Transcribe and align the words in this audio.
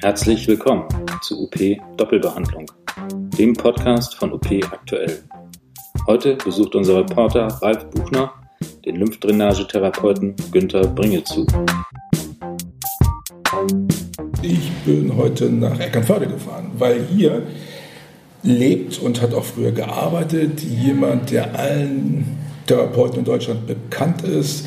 Herzlich 0.00 0.48
willkommen 0.48 0.88
zu 1.22 1.44
UP 1.44 1.56
Doppelbehandlung, 1.96 2.66
dem 3.38 3.54
Podcast 3.54 4.16
von 4.16 4.32
UP 4.32 4.46
aktuell. 4.72 5.22
Heute 6.08 6.34
besucht 6.34 6.74
unser 6.74 6.98
Reporter 6.98 7.46
Ralf 7.62 7.88
Buchner 7.90 8.32
den 8.84 8.96
Lymphdrainagetherapeuten 8.96 10.34
Günther 10.50 10.88
Bringezu. 10.88 11.46
Ich 14.42 14.72
bin 14.84 15.16
heute 15.16 15.50
nach 15.50 15.78
Eckernförde 15.78 16.26
gefahren, 16.26 16.72
weil 16.78 17.04
hier 17.04 17.46
lebt 18.42 18.98
und 18.98 19.22
hat 19.22 19.34
auch 19.34 19.44
früher 19.44 19.70
gearbeitet 19.70 20.60
jemand, 20.62 21.30
der 21.30 21.56
allen 21.56 22.38
Therapeuten 22.66 23.20
in 23.20 23.24
Deutschland 23.24 23.66
bekannt 23.68 24.22
ist, 24.22 24.66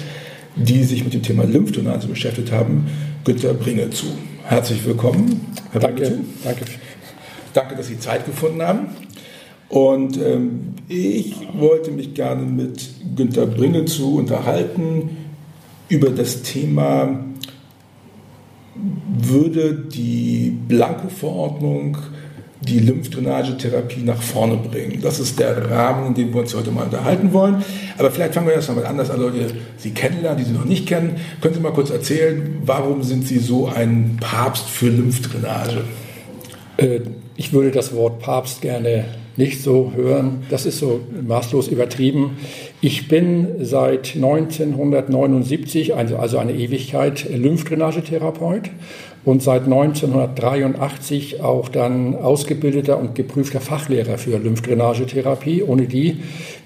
die 0.57 0.83
sich 0.83 1.03
mit 1.03 1.13
dem 1.13 1.21
Thema 1.21 1.43
Lymphdrainage 1.45 2.07
beschäftigt 2.07 2.51
haben, 2.51 2.87
Günther 3.23 3.53
Bringezu. 3.53 4.07
Herzlich 4.43 4.85
willkommen, 4.85 5.41
Herr 5.71 5.81
Danke, 5.81 6.19
danke. 6.43 6.65
Danke, 7.53 7.75
dass 7.75 7.87
Sie 7.87 7.99
Zeit 7.99 8.25
gefunden 8.25 8.61
haben. 8.61 8.87
Und 9.69 10.17
ähm, 10.17 10.75
ich 10.87 11.35
wollte 11.53 11.91
mich 11.91 12.13
gerne 12.13 12.43
mit 12.43 12.87
Günter 13.15 13.45
Bringezu 13.45 14.15
unterhalten 14.15 15.17
über 15.89 16.09
das 16.09 16.43
Thema, 16.43 17.25
würde 19.19 19.73
die 19.73 20.55
Blanko-Verordnung 20.67 21.97
die 22.61 22.79
Lymphdrainagetherapie 22.79 24.01
nach 24.01 24.21
vorne 24.21 24.57
bringen. 24.57 24.99
Das 25.01 25.19
ist 25.19 25.39
der 25.39 25.69
Rahmen, 25.69 26.07
in 26.07 26.13
dem 26.15 26.33
wir 26.33 26.41
uns 26.41 26.55
heute 26.55 26.71
mal 26.71 26.85
unterhalten 26.85 27.31
wollen. 27.33 27.63
Aber 27.97 28.11
vielleicht 28.11 28.33
fangen 28.33 28.47
wir 28.47 28.53
erst 28.53 28.73
mal 28.73 28.85
an, 28.85 28.97
dass 28.97 29.09
alle 29.09 29.23
Leute 29.23 29.51
Sie 29.77 29.91
kennenlernen, 29.91 30.39
die 30.39 30.49
Sie 30.49 30.55
noch 30.55 30.65
nicht 30.65 30.87
kennen. 30.87 31.17
Können 31.41 31.53
Sie 31.53 31.59
mal 31.59 31.73
kurz 31.73 31.89
erzählen, 31.89 32.57
warum 32.65 33.03
sind 33.03 33.27
Sie 33.27 33.39
so 33.39 33.67
ein 33.67 34.17
Papst 34.19 34.67
für 34.69 34.89
Lymphdrainage? 34.89 35.83
Äh, 36.77 37.01
ich 37.35 37.53
würde 37.53 37.71
das 37.71 37.93
Wort 37.93 38.19
Papst 38.19 38.61
gerne 38.61 39.05
nicht 39.37 39.61
so 39.61 39.93
hören. 39.95 40.43
Das 40.49 40.65
ist 40.65 40.79
so 40.79 41.01
maßlos 41.25 41.67
übertrieben. 41.67 42.37
Ich 42.81 43.07
bin 43.07 43.47
seit 43.61 44.15
1979, 44.15 45.95
also, 45.95 46.17
also 46.17 46.39
eine 46.39 46.53
Ewigkeit, 46.53 47.27
Lymphdrainagetherapeut 47.29 48.71
und 49.25 49.43
seit 49.43 49.63
1983 49.63 51.41
auch 51.41 51.69
dann 51.69 52.15
ausgebildeter 52.15 52.97
und 52.97 53.15
geprüfter 53.15 53.59
Fachlehrer 53.59 54.17
für 54.17 54.37
Lymphdrainagetherapie, 54.37 55.63
ohne 55.63 55.83
die 55.87 56.17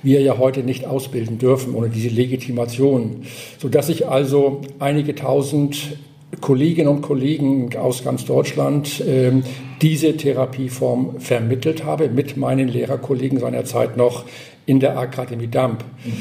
wir 0.04 0.22
ja 0.22 0.38
heute 0.38 0.62
nicht 0.64 0.86
ausbilden 0.86 1.38
dürfen, 1.38 1.74
ohne 1.76 1.90
diese 1.90 2.10
Legitimation, 2.10 3.24
sodass 3.58 3.90
ich 3.90 4.08
also 4.08 4.62
einige 4.80 5.16
tausend 5.16 5.98
Kolleginnen 6.40 6.88
und 6.88 7.02
Kollegen 7.02 7.76
aus 7.76 8.04
ganz 8.04 8.26
Deutschland 8.26 9.02
äh, 9.02 9.32
diese 9.82 10.16
Therapieform 10.16 11.20
vermittelt 11.20 11.84
habe, 11.84 12.10
mit 12.10 12.38
meinen 12.38 12.70
Lehrerkollegen 12.70 13.40
seinerzeit 13.40 13.98
noch 13.98 14.26
in 14.66 14.80
der 14.80 14.98
Akademie 14.98 15.48
Damp. 15.48 15.84
Mhm. 16.06 16.12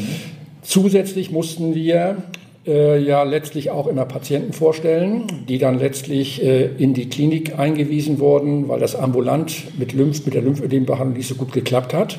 Zusätzlich 0.62 1.30
mussten 1.30 1.74
wir 1.74 2.16
äh, 2.70 2.98
ja 2.98 3.22
letztlich 3.24 3.70
auch 3.70 3.86
immer 3.86 4.06
Patienten 4.06 4.52
vorstellen, 4.52 5.26
die 5.48 5.58
dann 5.58 5.78
letztlich 5.78 6.42
äh, 6.42 6.66
in 6.78 6.94
die 6.94 7.08
Klinik 7.08 7.58
eingewiesen 7.58 8.20
wurden, 8.20 8.68
weil 8.68 8.80
das 8.80 8.94
ambulant 8.94 9.78
mit, 9.78 9.92
Lymph, 9.92 10.24
mit 10.24 10.34
der 10.34 10.42
Lymphödembehandlung 10.42 11.16
nicht 11.16 11.28
so 11.28 11.34
gut 11.34 11.52
geklappt 11.52 11.92
hat. 11.92 12.18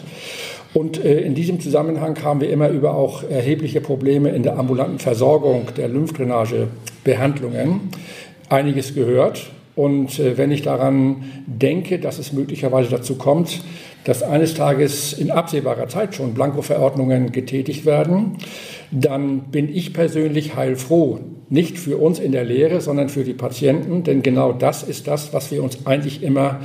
Und 0.73 1.03
äh, 1.03 1.21
in 1.21 1.35
diesem 1.35 1.59
Zusammenhang 1.59 2.21
haben 2.23 2.41
wir 2.41 2.49
immer 2.49 2.69
über 2.69 2.95
auch 2.95 3.23
erhebliche 3.23 3.81
Probleme 3.81 4.29
in 4.29 4.43
der 4.43 4.57
ambulanten 4.57 4.99
Versorgung 4.99 5.67
der 5.77 5.87
Lymphdrainagebehandlungen 5.87 7.89
einiges 8.49 8.93
gehört. 8.93 9.49
Und 9.75 10.19
äh, 10.19 10.37
wenn 10.37 10.51
ich 10.51 10.61
daran 10.61 11.23
denke, 11.45 11.99
dass 11.99 12.19
es 12.19 12.33
möglicherweise 12.33 12.89
dazu 12.89 13.15
kommt, 13.15 13.61
dass 14.03 14.23
eines 14.23 14.53
Tages 14.55 15.13
in 15.13 15.31
absehbarer 15.31 15.87
Zeit 15.87 16.15
schon 16.15 16.33
Blankoverordnungen 16.33 17.31
getätigt 17.31 17.85
werden, 17.85 18.37
dann 18.91 19.51
bin 19.51 19.73
ich 19.73 19.93
persönlich 19.93 20.55
heilfroh. 20.55 21.19
Nicht 21.49 21.77
für 21.77 21.97
uns 21.97 22.19
in 22.19 22.31
der 22.31 22.43
Lehre, 22.43 22.81
sondern 22.81 23.09
für 23.09 23.23
die 23.23 23.33
Patienten, 23.33 24.03
denn 24.03 24.21
genau 24.21 24.53
das 24.53 24.83
ist 24.83 25.07
das, 25.07 25.33
was 25.33 25.51
wir 25.51 25.63
uns 25.63 25.85
eigentlich 25.85 26.23
immer 26.23 26.61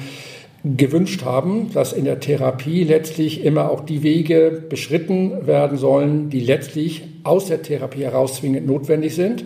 gewünscht 0.64 1.24
haben, 1.24 1.70
dass 1.72 1.92
in 1.92 2.04
der 2.04 2.18
Therapie 2.18 2.82
letztlich 2.82 3.44
immer 3.44 3.70
auch 3.70 3.84
die 3.84 4.02
Wege 4.02 4.64
beschritten 4.68 5.46
werden 5.46 5.78
sollen, 5.78 6.30
die 6.30 6.40
letztlich 6.40 7.02
aus 7.22 7.46
der 7.46 7.62
Therapie 7.62 8.02
heraus 8.02 8.36
zwingend 8.36 8.66
notwendig 8.66 9.14
sind. 9.14 9.44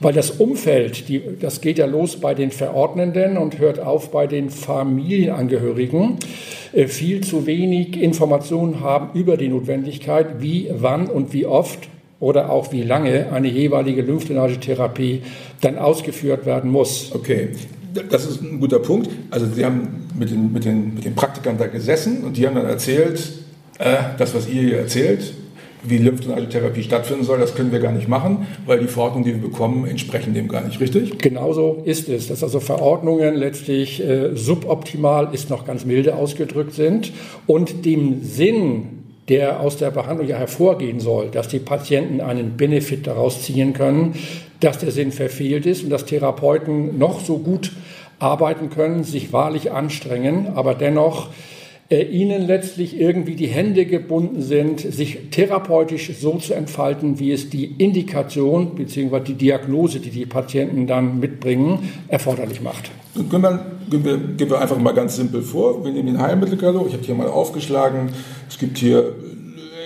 Weil 0.00 0.12
das 0.12 0.30
Umfeld, 0.30 1.08
die, 1.08 1.22
das 1.40 1.60
geht 1.60 1.78
ja 1.78 1.86
los 1.86 2.16
bei 2.16 2.34
den 2.34 2.50
Verordnenden 2.50 3.38
und 3.38 3.58
hört 3.58 3.80
auf 3.80 4.10
bei 4.10 4.26
den 4.26 4.50
Familienangehörigen, 4.50 6.18
äh, 6.72 6.86
viel 6.86 7.22
zu 7.22 7.46
wenig 7.46 8.00
Informationen 8.00 8.80
haben 8.80 9.18
über 9.18 9.36
die 9.36 9.48
Notwendigkeit, 9.48 10.40
wie, 10.40 10.68
wann 10.70 11.06
und 11.06 11.32
wie 11.32 11.46
oft 11.46 11.88
oder 12.20 12.50
auch 12.50 12.72
wie 12.72 12.82
lange 12.82 13.32
eine 13.32 13.48
jeweilige 13.48 14.02
Lymphdrainagetherapie 14.02 15.22
dann 15.60 15.78
ausgeführt 15.78 16.46
werden 16.46 16.70
muss. 16.70 17.12
Okay, 17.14 17.50
das 18.10 18.26
ist 18.26 18.42
ein 18.42 18.60
guter 18.60 18.78
Punkt. 18.78 19.08
Also 19.30 19.46
Sie 19.46 19.64
haben 19.64 20.08
mit 20.18 20.30
den, 20.30 20.52
mit 20.52 20.64
den, 20.64 20.94
mit 20.94 21.04
den 21.04 21.14
Praktikern 21.14 21.56
da 21.58 21.66
gesessen 21.66 22.24
und 22.24 22.36
die 22.36 22.46
haben 22.46 22.54
dann 22.54 22.66
erzählt, 22.66 23.20
äh, 23.78 23.96
das, 24.18 24.34
was 24.34 24.48
ihr 24.48 24.62
hier 24.62 24.78
erzählt, 24.78 25.34
wie 25.88 25.98
Lymphdrainagetherapie 25.98 26.82
stattfinden 26.82 27.24
soll, 27.24 27.38
das 27.38 27.54
können 27.54 27.72
wir 27.72 27.80
gar 27.80 27.92
nicht 27.92 28.08
machen, 28.08 28.46
weil 28.66 28.78
die 28.78 28.86
Verordnungen, 28.86 29.24
die 29.24 29.34
wir 29.34 29.48
bekommen, 29.48 29.86
entsprechen 29.86 30.34
dem 30.34 30.48
gar 30.48 30.64
nicht, 30.64 30.80
richtig? 30.80 31.18
Genauso 31.18 31.82
ist 31.84 32.08
es, 32.08 32.28
dass 32.28 32.42
also 32.42 32.60
Verordnungen 32.60 33.34
letztlich 33.34 34.02
äh, 34.02 34.34
suboptimal, 34.34 35.28
ist 35.32 35.50
noch 35.50 35.64
ganz 35.66 35.84
milde 35.84 36.14
ausgedrückt 36.16 36.74
sind 36.74 37.12
und 37.46 37.84
dem 37.84 38.22
Sinn 38.22 38.96
der 39.28 39.60
aus 39.60 39.76
der 39.76 39.90
Behandlung 39.90 40.28
ja 40.28 40.36
hervorgehen 40.36 41.00
soll, 41.00 41.30
dass 41.30 41.48
die 41.48 41.58
Patienten 41.58 42.20
einen 42.20 42.56
Benefit 42.56 43.06
daraus 43.06 43.42
ziehen 43.42 43.72
können, 43.72 44.14
dass 44.60 44.78
der 44.78 44.92
Sinn 44.92 45.12
verfehlt 45.12 45.66
ist 45.66 45.82
und 45.82 45.90
dass 45.90 46.04
Therapeuten 46.04 46.98
noch 46.98 47.20
so 47.20 47.38
gut 47.38 47.72
arbeiten 48.18 48.70
können, 48.70 49.04
sich 49.04 49.32
wahrlich 49.32 49.72
anstrengen, 49.72 50.52
aber 50.54 50.74
dennoch 50.74 51.28
äh, 51.88 52.02
ihnen 52.02 52.46
letztlich 52.46 52.98
irgendwie 53.00 53.36
die 53.36 53.46
Hände 53.46 53.86
gebunden 53.86 54.42
sind, 54.42 54.80
sich 54.80 55.30
therapeutisch 55.30 56.10
so 56.18 56.36
zu 56.38 56.54
entfalten, 56.54 57.20
wie 57.20 57.30
es 57.30 57.48
die 57.48 57.76
Indikation 57.78 58.74
bzw. 58.74 59.20
die 59.20 59.34
Diagnose, 59.34 60.00
die 60.00 60.10
die 60.10 60.26
Patienten 60.26 60.88
dann 60.88 61.20
mitbringen, 61.20 61.90
erforderlich 62.08 62.60
macht. 62.60 62.90
Gehen 63.14 63.40
wir, 63.40 63.66
gehen, 63.88 64.04
wir, 64.04 64.18
gehen 64.18 64.50
wir 64.50 64.60
einfach 64.60 64.78
mal 64.78 64.94
ganz 64.94 65.16
simpel 65.16 65.42
vor. 65.42 65.84
Wir 65.84 65.92
nehmen 65.92 66.06
den 66.06 66.20
Heilmittelkatalog. 66.20 66.88
Ich 66.88 66.94
habe 66.94 67.04
hier 67.04 67.14
mal 67.14 67.28
aufgeschlagen. 67.28 68.10
Es 68.48 68.58
gibt 68.58 68.78
hier 68.78 69.14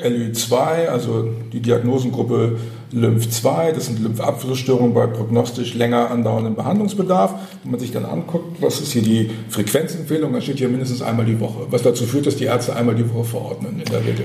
LÜ2, 0.02 0.88
also 0.88 1.28
die 1.52 1.60
Diagnosengruppe 1.60 2.58
Lymph 2.92 3.28
2, 3.30 3.72
das 3.72 3.86
sind 3.86 4.00
Lymphabflussstörungen 4.00 4.94
bei 4.94 5.06
prognostisch 5.06 5.74
länger 5.74 6.10
andauerndem 6.10 6.54
Behandlungsbedarf. 6.54 7.34
Wenn 7.62 7.72
man 7.72 7.80
sich 7.80 7.92
dann 7.92 8.04
anguckt, 8.04 8.60
was 8.60 8.80
ist 8.80 8.92
hier 8.92 9.02
die 9.02 9.30
Frequenzempfehlung, 9.48 10.32
dann 10.32 10.42
steht 10.42 10.58
hier 10.58 10.68
mindestens 10.68 11.02
einmal 11.02 11.26
die 11.26 11.38
Woche, 11.38 11.66
was 11.70 11.82
dazu 11.82 12.04
führt, 12.04 12.26
dass 12.26 12.36
die 12.36 12.44
Ärzte 12.44 12.74
einmal 12.74 12.94
die 12.94 13.08
Woche 13.12 13.24
verordnen 13.24 13.80
in 13.84 13.90
der 13.90 14.00
Regel. 14.00 14.24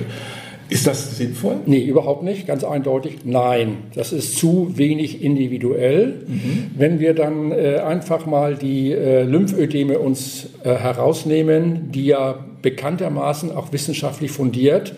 Ist 0.68 0.88
das 0.88 1.18
sinnvoll? 1.18 1.58
Nee, 1.68 1.84
überhaupt 1.84 2.24
nicht, 2.24 2.48
ganz 2.48 2.64
eindeutig. 2.64 3.20
Nein, 3.24 3.78
das 3.94 4.12
ist 4.12 4.36
zu 4.38 4.72
wenig 4.76 5.22
individuell. 5.22 6.24
Mhm. 6.28 6.72
Wenn 6.76 7.00
wir 7.00 7.14
dann 7.14 7.52
äh, 7.52 7.78
einfach 7.78 8.26
mal 8.26 8.56
die 8.56 8.92
äh, 8.92 9.24
Lymphödeme 9.24 10.00
uns 10.00 10.48
äh, 10.64 10.74
herausnehmen, 10.74 11.92
die 11.92 12.08
ja 12.08 12.44
bekanntermaßen 12.64 13.52
auch 13.52 13.74
wissenschaftlich 13.74 14.32
fundiert 14.32 14.96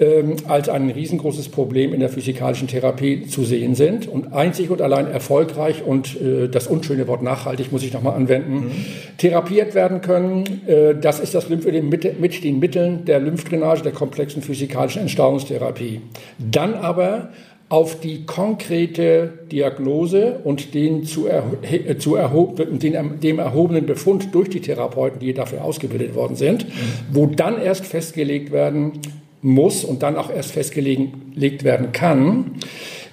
ähm, 0.00 0.36
als 0.48 0.68
ein 0.68 0.90
riesengroßes 0.90 1.48
Problem 1.50 1.94
in 1.94 2.00
der 2.00 2.08
physikalischen 2.08 2.66
Therapie 2.66 3.26
zu 3.26 3.44
sehen 3.44 3.74
sind 3.74 4.08
und 4.08 4.32
einzig 4.32 4.70
und 4.70 4.82
allein 4.82 5.06
erfolgreich 5.06 5.84
und 5.84 6.20
äh, 6.20 6.48
das 6.48 6.66
unschöne 6.66 7.06
Wort 7.06 7.22
nachhaltig 7.22 7.70
muss 7.70 7.84
ich 7.84 7.92
nochmal 7.92 8.16
anwenden, 8.16 8.54
mhm. 8.54 8.70
therapiert 9.18 9.74
werden 9.74 10.00
können. 10.00 10.62
Äh, 10.66 10.96
das 11.00 11.20
ist 11.20 11.34
das 11.34 11.48
Lymphödem 11.48 11.88
mit, 11.88 12.20
mit 12.20 12.42
den 12.42 12.58
Mitteln 12.58 13.04
der 13.04 13.20
Lymphdrainage, 13.20 13.82
der 13.82 13.92
komplexen 13.92 14.42
physikalischen 14.42 15.02
Entstauungstherapie. 15.02 16.00
Dann 16.38 16.74
aber 16.74 17.28
auf 17.68 17.98
die 18.00 18.26
konkrete 18.26 19.32
Diagnose 19.50 20.40
und 20.44 20.74
den, 20.74 21.04
zu 21.04 21.26
erho 21.26 21.56
zu 21.98 22.14
erho 22.16 22.54
den, 22.56 23.20
dem 23.20 23.38
erhobenen 23.38 23.86
Befund 23.86 24.34
durch 24.34 24.50
die 24.50 24.60
Therapeuten, 24.60 25.18
die 25.18 25.32
dafür 25.32 25.64
ausgebildet 25.64 26.14
worden 26.14 26.36
sind, 26.36 26.66
mhm. 26.68 26.70
wo 27.12 27.26
dann 27.26 27.60
erst 27.60 27.86
festgelegt 27.86 28.52
werden 28.52 29.00
muss 29.44 29.84
und 29.84 30.02
dann 30.02 30.16
auch 30.16 30.30
erst 30.30 30.52
festgelegt 30.52 31.64
werden 31.64 31.92
kann, 31.92 32.52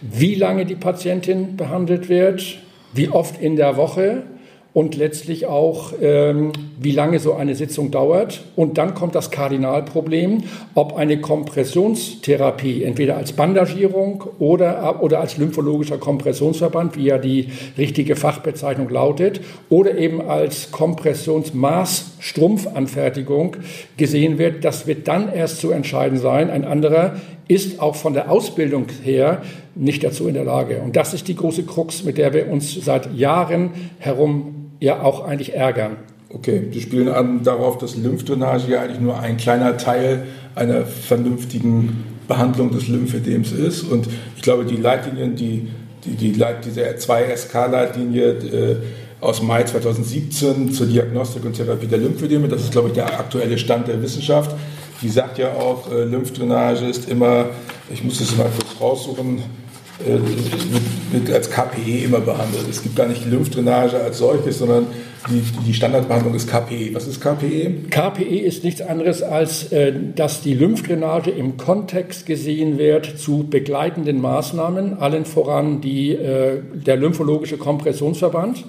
wie 0.02 0.34
lange 0.34 0.66
die 0.66 0.76
Patientin 0.76 1.58
behandelt 1.58 2.10
wird, 2.10 2.60
wie 2.94 3.10
oft 3.10 3.42
in 3.42 3.58
der 3.58 3.76
Woche 3.78 4.24
und 4.74 4.96
letztlich 4.96 5.48
auch, 5.48 5.92
ähm, 6.02 6.54
wie 6.80 6.94
lange 6.94 7.20
so 7.20 7.34
eine 7.34 7.56
Sitzung 7.56 7.92
dauert. 7.92 8.46
Und 8.56 8.78
dann 8.78 8.94
kommt 8.94 9.16
das 9.16 9.30
Kardinalproblem, 9.30 10.44
ob 10.76 10.96
eine 10.96 11.20
Kompressionstherapie 11.20 12.84
entweder 12.84 13.18
als 13.18 13.34
Bandagierung 13.34 14.24
oder, 14.40 15.04
oder 15.04 15.20
als 15.20 15.36
lymphologischer 15.38 15.98
Kompressionsverband, 15.98 16.96
wie 16.96 17.04
ja 17.04 17.18
die 17.18 17.50
richtige 17.78 18.16
Fachbezeichnung 18.16 18.88
lautet, 18.90 19.42
oder 19.70 19.98
eben 19.98 20.22
als 20.22 20.72
Kompressionsmaßstrumpfanfertigung 20.72 23.58
gesehen 23.98 24.38
wird. 24.38 24.64
Das 24.64 24.88
wird 24.88 25.10
dann 25.10 25.34
erst 25.34 25.60
zu 25.60 25.72
entscheiden 25.72 26.18
sein. 26.18 26.50
Ein 26.50 26.64
anderer 26.64 27.18
ist 27.50 27.82
auch 27.82 27.98
von 27.98 28.14
der 28.14 28.32
Ausbildung 28.32 28.86
her 29.04 29.42
nicht 29.76 30.06
dazu 30.06 30.30
in 30.30 30.34
der 30.34 30.46
Lage. 30.46 30.82
Und 30.82 30.96
das 30.96 31.14
ist 31.14 31.28
die 31.28 31.36
große 31.36 31.64
Krux, 31.64 32.06
mit 32.06 32.18
der 32.18 32.34
wir 32.34 32.50
uns 32.50 32.74
seit 32.74 33.14
Jahren 33.14 33.72
herum 34.00 34.61
ja 34.82 35.02
auch 35.02 35.24
eigentlich 35.24 35.54
ärgern. 35.54 35.98
Okay, 36.34 36.64
Sie 36.72 36.82
spielen 36.82 37.08
an 37.08 37.44
darauf, 37.44 37.78
dass 37.78 37.96
Lymphdrainage 37.96 38.70
ja 38.70 38.82
eigentlich 38.82 39.00
nur 39.00 39.20
ein 39.20 39.38
kleiner 39.38 39.78
Teil 39.78 40.24
einer 40.56 40.86
vernünftigen 40.86 42.04
Behandlung 42.28 42.72
des 42.72 42.88
Lymphedems 42.88 43.52
ist. 43.52 43.84
Und 43.84 44.08
ich 44.36 44.42
glaube, 44.42 44.66
die 44.66 44.78
Leitlinien, 44.78 45.36
die, 45.36 45.70
die, 46.06 46.16
die 46.16 46.34
Leit, 46.34 46.66
diese 46.66 46.82
2SK-Leitlinie 46.82 48.26
äh, 48.32 48.76
aus 49.20 49.42
Mai 49.42 49.64
2017 49.64 50.72
zur 50.72 50.88
Diagnostik 50.88 51.46
und 51.46 51.54
Therapie 51.54 51.88
der 51.88 52.00
Lymphedeme, 52.00 52.48
das 52.48 52.62
ist, 52.62 52.72
glaube 52.72 52.88
ich, 52.88 52.94
der 52.94 53.20
aktuelle 53.20 53.58
Stand 53.58 53.88
der 53.88 54.02
Wissenschaft. 54.02 54.56
Die 55.02 55.10
sagt 55.10 55.38
ja 55.38 55.54
auch, 55.54 55.92
äh, 55.92 56.06
Lymphdrainage 56.06 56.86
ist 56.86 57.10
immer, 57.10 57.50
ich 57.94 58.04
muss 58.04 58.20
das 58.20 58.36
mal 58.38 58.50
kurz 58.50 58.80
raussuchen, 58.80 59.44
wird, 60.06 61.32
als 61.32 61.50
KPE 61.50 62.06
immer 62.06 62.20
behandelt. 62.20 62.68
Es 62.70 62.82
gibt 62.82 62.96
gar 62.96 63.08
nicht 63.08 63.26
Lymphdrainage 63.26 64.00
als 64.00 64.18
solches, 64.18 64.60
sondern 64.60 64.88
die, 65.30 65.44
die, 65.68 65.74
Standardbehandlung 65.74 66.34
ist 66.34 66.50
KPE. 66.50 66.94
Was 66.94 67.08
ist 67.08 67.22
KPE? 67.22 67.90
KPE 67.90 68.40
ist 68.40 68.64
nichts 68.64 68.82
anderes, 68.82 69.22
als 69.22 69.72
äh, 69.72 69.94
dass 70.16 70.42
die 70.42 70.54
Lymphdrainage 70.54 71.30
im 71.30 71.58
Kontext 71.58 72.26
gesehen 72.26 72.78
wird 72.78 73.20
zu 73.20 73.46
begleitenden 73.48 74.20
Maßnahmen, 74.20 74.98
allen 74.98 75.26
voran 75.26 75.82
die, 75.82 76.14
äh, 76.14 76.62
der 76.74 76.98
lymphologische 76.98 77.58
Kompressionsverband. 77.58 78.64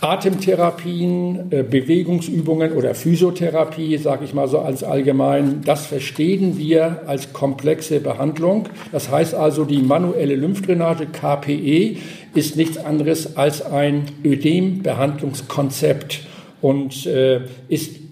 Atemtherapien, 0.00 1.50
äh, 1.50 1.62
Bewegungsübungen 1.62 2.72
oder 2.72 2.94
Physiotherapie, 2.94 3.96
sage 3.98 4.24
ich 4.24 4.34
mal 4.34 4.48
so 4.48 4.58
als 4.58 4.84
allgemein, 4.84 5.62
das 5.64 5.86
verstehen 5.86 6.58
wir 6.58 7.02
als 7.06 7.32
komplexe 7.32 8.00
Behandlung. 8.00 8.68
Das 8.90 9.10
heißt 9.10 9.34
also, 9.34 9.64
die 9.64 9.82
manuelle 9.82 10.36
Lymphdrainage 10.36 11.06
KPE 11.06 11.96
ist 12.34 12.56
nichts 12.56 12.78
anderes 12.78 13.36
als 13.36 13.62
ein 13.62 14.04
Ödembehandlungskonzept 14.24 16.26
und 16.60 17.06
äh, 17.06 17.40
ist 17.68 18.02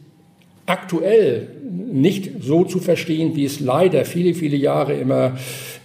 aktuell 0.70 1.48
nicht 1.92 2.30
so 2.42 2.64
zu 2.64 2.78
verstehen, 2.78 3.34
wie 3.34 3.44
es 3.44 3.58
leider 3.58 4.04
viele, 4.04 4.34
viele 4.34 4.56
Jahre 4.56 4.94
immer 4.94 5.36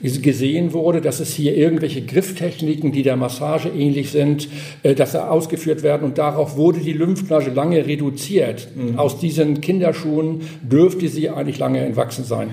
gesehen 0.01 0.73
wurde, 0.73 1.01
dass 1.01 1.19
es 1.19 1.33
hier 1.33 1.57
irgendwelche 1.57 2.03
Grifftechniken, 2.03 2.91
die 2.91 3.01
der 3.01 3.15
Massage 3.15 3.69
ähnlich 3.69 4.11
sind, 4.11 4.47
äh, 4.83 4.93
dass 4.93 5.13
da 5.13 5.29
ausgeführt 5.29 5.81
werden. 5.81 6.03
Und 6.03 6.19
darauf 6.19 6.57
wurde 6.57 6.79
die 6.79 6.93
Lymphdrainage 6.93 7.49
lange 7.49 7.87
reduziert. 7.87 8.67
Mhm. 8.75 8.99
Aus 8.99 9.19
diesen 9.19 9.61
Kinderschuhen 9.61 10.41
dürfte 10.61 11.07
sie 11.07 11.29
eigentlich 11.29 11.57
lange 11.57 11.79
entwachsen 11.79 12.23
sein. 12.23 12.49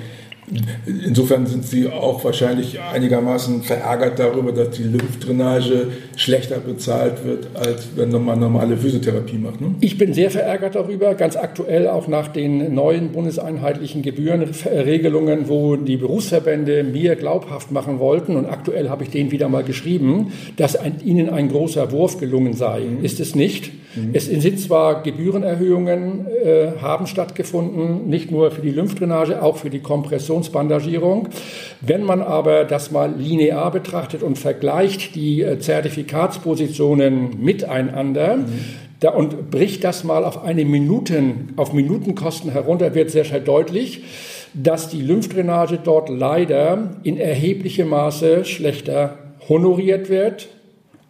Insofern 1.07 1.47
sind 1.47 1.65
Sie 1.65 1.89
auch 1.89 2.25
wahrscheinlich 2.25 2.81
einigermaßen 2.81 3.63
verärgert 3.63 4.19
darüber, 4.19 4.53
dass 4.53 4.71
die 4.71 4.85
Lymphdrainage 4.85 5.89
schlechter 6.17 6.59
bezahlt 6.59 7.25
wird, 7.25 7.49
als 7.55 7.89
wenn 7.97 8.11
man 8.25 8.41
normale 8.41 8.77
Physiotherapie 8.77 9.39
macht. 9.39 9.61
Ne? 9.61 9.75
Ich 9.81 9.99
bin 9.99 10.13
sehr 10.15 10.31
verärgert 10.31 10.75
darüber, 10.75 11.15
ganz 11.15 11.37
aktuell 11.37 11.89
auch 11.89 12.09
nach 12.09 12.29
den 12.29 12.75
neuen 12.75 13.11
bundeseinheitlichen 13.11 14.03
Gebührenregelungen, 14.03 15.49
wo 15.49 15.77
die 15.77 15.97
Berufsverbände 15.97 16.85
mir 16.85 17.17
glaubhaft 17.17 17.73
machen 17.73 17.99
wollten. 17.99 18.37
Und 18.37 18.47
aktuell 18.47 18.89
habe 18.89 19.05
ich 19.05 19.11
denen 19.11 19.31
wieder 19.31 19.49
mal 19.49 19.65
geschrieben, 19.65 20.33
dass 20.57 20.77
ein, 20.77 20.97
ihnen 21.05 21.31
ein 21.31 21.49
großer 21.49 21.93
Wurf 21.93 22.19
gelungen 22.19 22.55
sei. 22.55 22.81
Mhm. 22.81 23.05
Ist 23.05 23.21
es 23.21 23.35
nicht? 23.35 23.71
Mhm. 23.95 24.11
Es 24.13 24.27
sind 24.27 24.59
zwar 24.61 25.03
Gebührenerhöhungen, 25.03 26.27
äh, 26.27 26.73
haben 26.81 27.07
stattgefunden, 27.07 28.09
nicht 28.09 28.31
nur 28.31 28.51
für 28.51 28.63
die 28.63 28.71
Lymphdrainage, 28.71 29.43
auch 29.43 29.57
für 29.57 29.71
die 29.71 29.81
Kompression 29.81 30.23
Präventionsbandagierung. 30.43 31.29
Wenn 31.81 32.05
man 32.05 32.23
aber 32.23 32.65
das 32.65 32.91
mal 32.91 33.15
linear 33.17 33.71
betrachtet 33.71 34.23
und 34.23 34.39
vergleicht 34.39 35.15
die 35.15 35.43
äh, 35.43 35.59
Zertifikatspositionen 35.59 37.43
miteinander, 37.43 38.39
mhm. 38.39 38.47
Da, 39.01 39.11
und 39.11 39.51
bricht 39.51 39.83
das 39.83 40.05
mal 40.05 40.25
auf 40.25 40.45
eine 40.45 40.65
Minuten, 40.65 41.55
auf 41.57 41.73
Minutenkosten 41.73 42.53
herunter, 42.53 42.95
wird 42.95 43.11
sehr 43.11 43.25
schnell 43.25 43.41
deutlich, 43.41 44.05
dass 44.55 44.91
die 44.91 45.03
Lymphdrainage 45.03 45.81
dort 45.83 46.09
leider 46.09 46.93
in 47.03 47.17
erheblichem 47.17 47.89
Maße 47.89 48.45
schlechter 48.45 49.19
honoriert 49.49 50.09
wird 50.09 50.47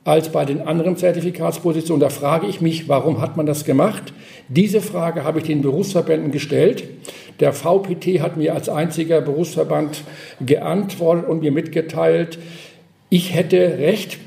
als 0.05 0.31
bei 0.31 0.45
den 0.45 0.63
anderen 0.63 0.97
Zertifikatspositionen. 0.97 2.01
Da 2.01 2.09
frage 2.09 2.47
ich 2.47 2.61
mich, 2.61 2.89
warum 2.89 3.21
hat 3.21 3.37
man 3.37 3.47
das 3.47 3.65
gemacht? 3.65 4.13
Diese 4.49 4.81
Frage 4.81 5.25
habe 5.25 5.39
ich 5.39 5.45
den 5.45 5.63
Berufsverbänden 5.63 6.33
gestellt. 6.33 6.85
Der 7.41 7.53
VPT 7.53 8.21
hat 8.21 8.37
mir 8.37 8.55
als 8.55 8.69
einziger 8.69 9.21
Berufsverband 9.21 10.03
geantwortet 10.45 11.29
und 11.29 11.43
mir 11.43 11.53
mitgeteilt, 11.53 12.39
ich 13.11 13.35
hätte 13.35 13.79
recht 13.79 14.19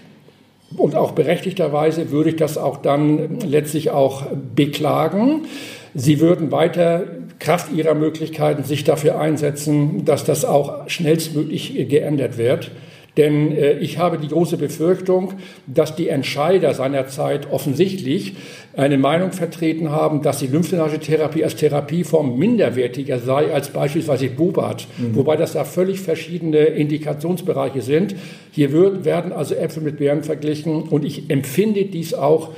und 0.77 0.95
auch 0.95 1.11
berechtigterweise 1.11 2.11
würde 2.11 2.31
ich 2.31 2.35
das 2.35 2.57
auch 2.57 2.77
dann 2.77 3.39
letztlich 3.39 3.91
auch 3.91 4.23
beklagen. 4.55 5.45
Sie 5.93 6.19
würden 6.19 6.51
weiter 6.51 7.05
Kraft 7.39 7.71
ihrer 7.71 7.95
Möglichkeiten 7.95 8.63
sich 8.63 8.83
dafür 8.83 9.19
einsetzen, 9.19 10.05
dass 10.05 10.23
das 10.23 10.45
auch 10.45 10.89
schnellstmöglich 10.89 11.87
geändert 11.89 12.37
wird. 12.37 12.71
Denn 13.17 13.55
äh, 13.55 13.73
ich 13.79 13.97
habe 13.97 14.17
die 14.17 14.27
große 14.27 14.57
Befürchtung, 14.57 15.33
dass 15.67 15.95
die 15.95 16.09
Entscheider 16.09 16.73
seinerzeit 16.73 17.51
offensichtlich 17.51 18.35
eine 18.73 18.97
Meinung 18.97 19.31
vertreten 19.31 19.91
haben, 19.91 20.21
dass 20.21 20.39
die 20.39 20.47
Lymphdrainagetherapie 20.47 21.43
als 21.43 21.55
Therapieform 21.55 22.37
minderwertiger 22.37 23.19
sei 23.19 23.53
als 23.53 23.69
beispielsweise 23.69 24.29
Bubat, 24.29 24.87
mhm. 24.97 25.15
wobei 25.15 25.37
das 25.37 25.53
da 25.53 25.63
völlig 25.63 26.01
verschiedene 26.01 26.59
Indikationsbereiche 26.59 27.81
sind. 27.81 28.15
Hier 28.51 28.71
wird, 28.71 29.05
werden 29.05 29.31
also 29.31 29.55
Äpfel 29.55 29.83
mit 29.83 29.97
Beeren 29.97 30.23
verglichen 30.23 30.83
und 30.83 31.05
ich 31.05 31.29
empfinde 31.29 31.85
dies 31.85 32.13
auch 32.13 32.51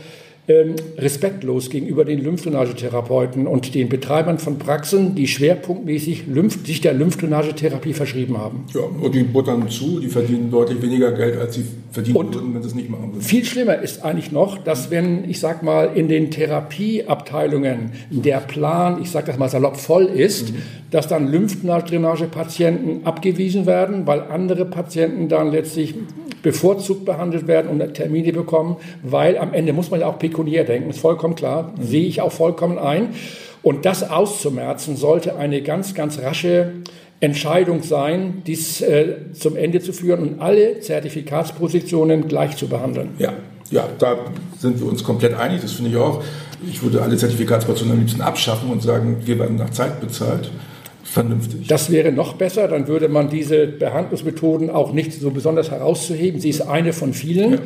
ähm, 0.49 0.75
respektlos 0.97 1.69
gegenüber 1.69 2.05
den 2.05 2.23
Lymphdrainagetherapeuten 2.23 3.47
und 3.47 3.75
den 3.75 3.89
Betreibern 3.89 4.39
von 4.39 4.57
Praxen, 4.57 5.13
die 5.13 5.27
schwerpunktmäßig 5.27 6.27
Lymph, 6.27 6.65
sich 6.65 6.79
der 6.79 6.93
Lymphdrainagetherapie 6.93 7.91
verschrieben 7.93 8.37
haben. 8.37 8.63
Ja, 8.73 8.81
und 8.81 9.13
die 9.13 9.23
buttern 9.23 9.69
zu, 9.69 9.99
die 9.99 10.07
verdienen 10.07 10.49
deutlich 10.49 10.81
weniger 10.81 11.11
Geld, 11.11 11.37
als 11.37 11.55
sie 11.55 11.65
verdienen 11.91 12.15
und 12.15 12.33
würden, 12.33 12.53
wenn 12.53 12.61
sie 12.61 12.69
es 12.69 12.75
nicht 12.75 12.89
machen 12.89 13.11
würden. 13.11 13.21
Viel 13.21 13.43
schlimmer 13.43 13.81
ist 13.81 14.05
eigentlich 14.05 14.31
noch, 14.31 14.57
dass 14.57 14.89
wenn, 14.89 15.29
ich 15.29 15.41
sag 15.41 15.63
mal, 15.63 15.91
in 15.95 16.07
den 16.07 16.31
Therapieabteilungen 16.31 17.91
der 18.09 18.39
Plan, 18.39 19.01
ich 19.01 19.11
sag 19.11 19.25
das 19.25 19.37
mal 19.37 19.49
salopp, 19.49 19.75
voll 19.75 20.05
ist, 20.05 20.53
mhm. 20.53 20.57
dass 20.91 21.09
dann 21.09 21.27
Lymphdrainagepatienten 21.29 23.05
abgewiesen 23.05 23.65
werden, 23.65 24.07
weil 24.07 24.21
andere 24.21 24.63
Patienten 24.63 25.27
dann 25.27 25.51
letztlich 25.51 25.93
bevorzugt 26.43 27.05
behandelt 27.05 27.47
werden 27.47 27.69
und 27.69 27.93
Termine 27.93 28.33
bekommen, 28.33 28.77
weil 29.03 29.37
am 29.37 29.53
Ende 29.53 29.73
muss 29.73 29.91
man 29.91 29.99
ja 29.99 30.07
auch 30.07 30.19
pekuniär 30.19 30.63
denken, 30.63 30.89
ist 30.89 30.99
vollkommen 30.99 31.35
klar, 31.35 31.73
mhm. 31.75 31.83
sehe 31.83 32.07
ich 32.07 32.21
auch 32.21 32.31
vollkommen 32.31 32.77
ein. 32.77 33.09
Und 33.63 33.85
das 33.85 34.09
auszumerzen 34.09 34.95
sollte 34.95 35.35
eine 35.35 35.61
ganz, 35.61 35.93
ganz 35.93 36.19
rasche 36.21 36.71
Entscheidung 37.19 37.81
sein, 37.81 38.43
dies 38.45 38.81
äh, 38.81 39.33
zum 39.33 39.55
Ende 39.55 39.81
zu 39.81 39.91
führen 39.91 40.21
und 40.21 40.41
alle 40.41 40.79
Zertifikatspositionen 40.79 42.27
gleich 42.27 42.55
zu 42.55 42.67
behandeln. 42.67 43.09
Ja, 43.17 43.33
ja, 43.71 43.89
da 43.97 44.17
sind 44.57 44.79
wir 44.79 44.87
uns 44.87 45.03
komplett 45.03 45.33
einig, 45.33 45.61
das 45.61 45.73
finde 45.73 45.91
ich 45.91 45.97
auch. 45.97 46.23
Ich 46.69 46.81
würde 46.81 47.01
alle 47.01 47.17
Zertifikatspositionen 47.17 47.97
am 47.97 47.99
liebsten 47.99 48.21
abschaffen 48.21 48.69
und 48.69 48.81
sagen, 48.81 49.17
wir 49.25 49.39
werden 49.39 49.57
nach 49.57 49.71
Zeit 49.71 49.99
bezahlt 49.99 50.51
vernünftig. 51.21 51.67
Das 51.67 51.91
wäre 51.91 52.11
noch 52.11 52.33
besser, 52.33 52.67
dann 52.67 52.87
würde 52.87 53.09
man 53.09 53.29
diese 53.29 53.67
Behandlungsmethoden 53.67 54.69
auch 54.69 54.93
nicht 54.93 55.13
so 55.13 55.31
besonders 55.31 55.71
herauszuheben. 55.71 56.39
Sie 56.39 56.49
ist 56.49 56.61
eine 56.61 56.93
von 56.93 57.13
vielen. 57.13 57.59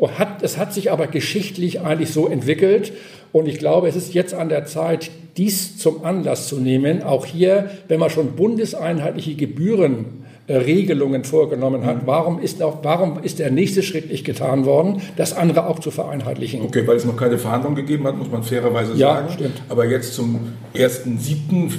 Ja. 0.00 0.10
Hat, 0.18 0.42
es 0.42 0.58
hat 0.58 0.72
sich 0.72 0.92
aber 0.92 1.08
geschichtlich 1.08 1.80
eigentlich 1.80 2.10
so 2.10 2.28
entwickelt. 2.28 2.92
Und 3.32 3.46
ich 3.48 3.58
glaube, 3.58 3.88
es 3.88 3.96
ist 3.96 4.14
jetzt 4.14 4.32
an 4.32 4.48
der 4.48 4.64
Zeit, 4.64 5.10
dies 5.36 5.76
zum 5.76 6.04
Anlass 6.04 6.48
zu 6.48 6.60
nehmen, 6.60 7.02
auch 7.02 7.26
hier, 7.26 7.70
wenn 7.88 8.00
man 8.00 8.10
schon 8.10 8.36
bundeseinheitliche 8.36 9.34
Gebühren 9.34 10.24
Regelungen 10.48 11.24
vorgenommen 11.24 11.84
hat. 11.84 12.06
Warum 12.06 12.40
ist, 12.40 12.62
auch, 12.62 12.78
warum 12.82 13.22
ist 13.22 13.38
der 13.38 13.50
nächste 13.50 13.82
Schritt 13.82 14.10
nicht 14.10 14.24
getan 14.24 14.64
worden, 14.64 15.02
das 15.16 15.34
andere 15.36 15.66
auch 15.66 15.78
zu 15.78 15.90
vereinheitlichen? 15.90 16.62
Okay, 16.62 16.86
weil 16.86 16.96
es 16.96 17.04
noch 17.04 17.16
keine 17.16 17.36
Verhandlungen 17.38 17.76
gegeben 17.76 18.04
hat, 18.06 18.16
muss 18.16 18.30
man 18.30 18.42
fairerweise 18.42 18.94
Ja, 18.94 19.16
sagen. 19.16 19.28
stimmt. 19.34 19.62
Aber 19.68 19.84
jetzt 19.86 20.14
zum 20.14 20.38
1.7. 20.74 21.70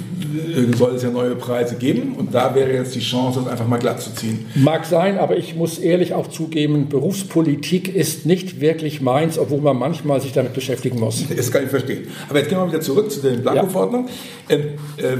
äh, 0.72 0.76
soll 0.76 0.94
es 0.94 1.02
ja 1.02 1.10
neue 1.10 1.34
Preise 1.36 1.76
geben 1.76 2.14
und 2.16 2.34
da 2.34 2.54
wäre 2.54 2.72
jetzt 2.72 2.94
die 2.94 3.00
Chance, 3.00 3.40
das 3.42 3.50
einfach 3.52 3.66
mal 3.66 3.78
glatt 3.78 4.00
zu 4.00 4.14
ziehen. 4.14 4.46
Mag 4.54 4.84
sein, 4.86 5.18
aber 5.18 5.36
ich 5.36 5.56
muss 5.56 5.78
ehrlich 5.78 6.14
auch 6.14 6.28
zugeben, 6.28 6.88
Berufspolitik 6.88 7.94
ist 7.94 8.24
nicht 8.26 8.60
wirklich 8.60 9.00
meins, 9.00 9.38
obwohl 9.38 9.60
man 9.60 9.76
manchmal 9.78 10.20
sich 10.20 10.32
damit 10.32 10.54
beschäftigen 10.54 10.98
muss. 11.00 11.24
Das 11.40 11.50
kann 11.50 11.64
ich 11.64 11.70
verstehen. 11.70 12.06
Aber 12.28 12.38
jetzt 12.38 12.48
gehen 12.50 12.58
wir 12.58 12.68
wieder 12.68 12.80
zurück 12.82 13.10
zu 13.10 13.20
den 13.20 13.40
Blankoverordnungen. 13.42 14.08
Ähm, 14.48 14.60
äh, 14.98 15.16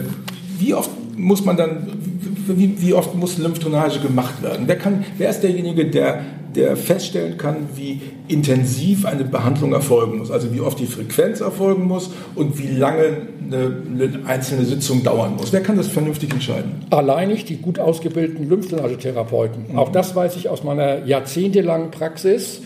wie 0.59 0.75
oft 0.75 0.91
muss 1.17 1.45
man 1.45 1.57
dann, 1.57 1.89
wie, 2.47 2.81
wie 2.81 2.95
oft 2.95 3.15
muss 3.15 3.39
Lymphdrainage 3.39 4.01
gemacht 4.01 4.43
werden? 4.43 4.65
Wer, 4.67 4.77
kann, 4.77 5.05
wer 5.19 5.31
ist 5.31 5.41
derjenige, 5.41 5.87
der, 5.87 6.21
der 6.55 6.77
feststellen 6.77 7.37
kann, 7.37 7.69
wie 7.75 8.01
intensiv 8.29 9.07
eine 9.07 9.25
Behandlung 9.25 9.73
erfolgen 9.73 10.19
muss? 10.19 10.31
Also 10.31 10.53
wie 10.53 10.61
oft 10.61 10.79
die 10.79 10.87
Frequenz 10.87 11.41
erfolgen 11.41 11.85
muss 11.85 12.11
und 12.35 12.59
wie 12.59 12.69
lange 12.69 13.19
eine, 13.51 14.27
einzelne 14.27 14.65
Sitzung 14.65 15.03
dauern 15.03 15.37
muss? 15.37 15.53
Wer 15.53 15.63
kann 15.63 15.77
das 15.77 15.89
vernünftig 15.89 16.33
entscheiden? 16.33 16.87
Alleinig 16.91 17.45
die 17.45 17.57
gut 17.57 17.79
ausgebildeten 17.79 18.49
Lymphdrainagetherapeuten. 18.49 19.77
Auch 19.77 19.91
das 19.91 20.15
weiß 20.15 20.37
ich 20.37 20.49
aus 20.49 20.65
meiner 20.65 21.05
jahrzehntelangen 21.05 21.91
Praxis 21.91 22.61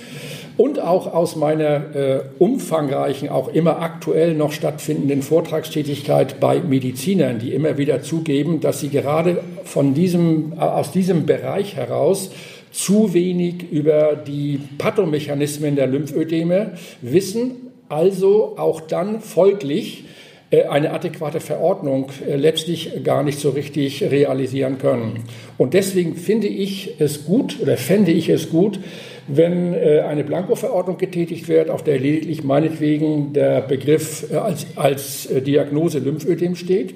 und 0.57 0.81
auch 0.81 1.13
aus 1.13 1.37
meiner 1.37 1.97
äh, 1.97 2.21
umfangreichen, 2.39 3.29
auch 3.29 3.49
immer 3.49 3.81
aktuell 3.81 4.35
noch 4.35 4.53
stattfindenden 4.53 5.23
Vortragstätigkeit 5.23 6.39
bei 6.39 6.61
Medizinern, 6.61 7.39
die 7.39 7.53
immer 7.53 7.77
wieder 7.77 8.03
zugeben, 8.03 8.61
dass 8.61 8.81
sie 8.81 8.89
gerade 8.89 9.43
von 9.65 9.95
diesem, 9.95 10.53
äh, 10.53 10.61
aus 10.61 10.93
diesem 10.93 11.27
Bereich 11.27 11.77
heraus 11.77 12.31
zu 12.71 13.15
wenig 13.15 13.71
über 13.71 14.17
die 14.17 14.61
Pathomechanismen 14.79 15.77
der 15.77 15.87
Lymphödeme 15.87 16.73
wissen, 17.03 17.73
also 17.89 18.55
auch 18.57 18.81
dann 18.81 19.21
folglich 19.21 20.05
äh, 20.51 20.65
eine 20.65 20.93
adäquate 20.93 21.41
Verordnung 21.41 22.11
äh, 22.27 22.37
letztlich 22.37 23.03
gar 23.03 23.23
nicht 23.23 23.39
so 23.39 23.51
richtig 23.51 24.03
realisieren 24.03 24.79
können. 24.79 25.25
Und 25.59 25.75
deswegen 25.75 26.17
finde 26.17 26.47
ich 26.47 27.01
es 27.01 27.25
gut 27.25 27.59
oder 27.61 27.77
fände 27.77 28.13
ich 28.13 28.29
es 28.29 28.51
gut, 28.51 28.79
wenn 29.27 29.75
äh, 29.75 30.03
eine 30.07 30.25
Blanko-Verordnung 30.25 30.99
getätigt 30.99 31.49
wird, 31.49 31.71
auf 31.71 31.83
der 31.83 31.99
lediglich 31.99 32.45
meinetwegen 32.45 33.33
der 33.33 33.61
Begriff 33.61 34.31
äh, 34.31 34.37
als, 34.37 34.67
als 34.77 35.27
äh, 35.27 35.41
Diagnose 35.41 35.99
Lymphödem 35.99 36.57
steht 36.57 36.95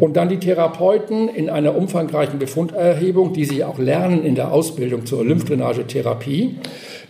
und 0.00 0.16
dann 0.16 0.28
die 0.28 0.38
Therapeuten 0.38 1.28
in 1.28 1.48
einer 1.48 1.76
umfangreichen 1.76 2.38
Befunderhebung, 2.38 3.32
die 3.32 3.44
sie 3.44 3.62
auch 3.64 3.78
lernen 3.78 4.24
in 4.24 4.34
der 4.34 4.52
Ausbildung 4.52 5.06
zur 5.06 5.24
Lymphdrainagetherapie, 5.24 6.56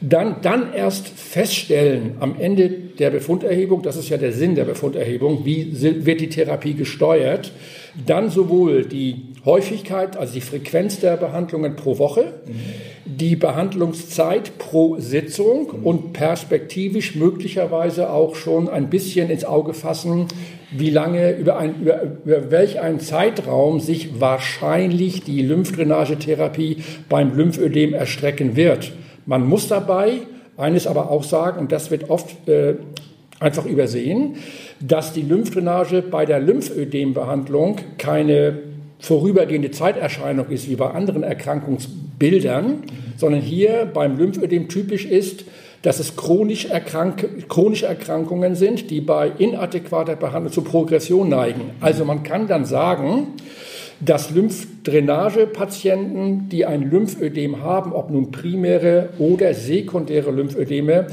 dann, 0.02 0.37
dann 0.42 0.73
erst 0.75 1.09
feststellen 1.09 2.16
am 2.21 2.35
Ende 2.38 2.69
der 2.69 3.11
Befunderhebung, 3.11 3.83
das 3.83 3.97
ist 3.97 4.11
ja 4.11 4.16
der 4.16 4.33
Sinn 4.33 4.54
der 4.54 4.64
Befunderhebung, 4.64 5.45
wie 5.45 5.73
wird 6.04 6.21
die 6.21 6.28
Therapie 6.28 6.75
gesteuert, 6.75 7.52
dann 8.07 8.31
sowohl 8.31 8.85
die 8.85 9.31
Häufigkeit, 9.44 10.16
also 10.16 10.34
die 10.34 10.40
Frequenz 10.40 11.00
der 11.00 11.16
Behandlungen 11.16 11.75
pro 11.75 11.99
Woche, 11.99 12.34
die 13.04 13.34
Behandlungszeit 13.34 14.56
pro 14.58 14.99
Sitzung 14.99 15.66
und 15.82 16.12
perspektivisch 16.12 17.16
möglicherweise 17.16 18.11
auch 18.11 18.37
schon 18.37 18.68
ein 18.68 18.88
bisschen 18.88 19.30
ins 19.30 19.44
Auge 19.44 19.75
fassen, 19.75 20.28
wie 20.70 20.90
lange, 20.90 21.32
über, 21.32 21.58
ein, 21.58 21.82
über, 21.82 22.02
über 22.25 22.50
welch 22.50 22.80
einen 22.80 23.00
Zeitraum 23.00 23.80
sich 23.80 24.20
wahrscheinlich 24.20 25.25
die 25.25 25.42
Lymphdrainagetherapie 25.42 26.78
beim 27.08 27.37
Lymphödem 27.37 27.94
erstrecken 27.94 28.54
wird. 28.54 28.92
Man 29.26 29.46
muss 29.46 29.66
dabei 29.66 30.20
eines 30.56 30.87
aber 30.87 31.11
auch 31.11 31.25
sagen, 31.25 31.58
und 31.58 31.72
das 31.72 31.90
wird 31.90 32.11
oft 32.11 32.49
äh, 32.49 32.76
einfach 33.40 33.66
übersehen, 33.66 34.37
dass 34.80 35.12
die 35.12 35.22
Lymphdrainage 35.22 36.02
bei 36.02 36.26
der 36.26 36.38
Lymphödembehandlung 36.38 37.76
keine 37.99 38.71
vorübergehende 39.02 39.71
Zeiterscheinung 39.73 40.49
ist 40.49 40.71
wie 40.71 40.76
bei 40.76 40.90
anderen 40.90 41.25
Erkrankungsbildern, 41.25 42.85
sondern 43.16 43.40
hier 43.40 43.90
beim 43.92 44.16
Lymphödem 44.16 44.68
typisch 44.68 45.04
ist, 45.04 45.44
dass 45.82 45.99
es 45.99 46.14
chronisch 46.14 46.66
erkrank 46.66 47.49
chronische 47.49 47.87
Erkrankungen 47.87 48.54
sind, 48.54 48.90
die 48.90 49.00
bei 49.00 49.32
inadäquater 49.38 50.14
Behandlung 50.14 50.52
zur 50.52 50.62
Progression 50.64 51.28
neigen. 51.28 51.73
Also 51.80 52.04
man 52.04 52.23
kann 52.23 52.47
dann 52.47 52.64
sagen, 52.64 53.26
dass 53.99 54.30
Lymphdrainagepatienten, 54.30 56.49
die 56.49 56.64
ein 56.64 56.88
Lymphödem 56.88 57.61
haben, 57.61 57.92
ob 57.92 58.11
nun 58.11 58.30
primäre 58.30 59.09
oder 59.18 59.52
sekundäre 59.54 60.30
Lymphödeme, 60.30 61.09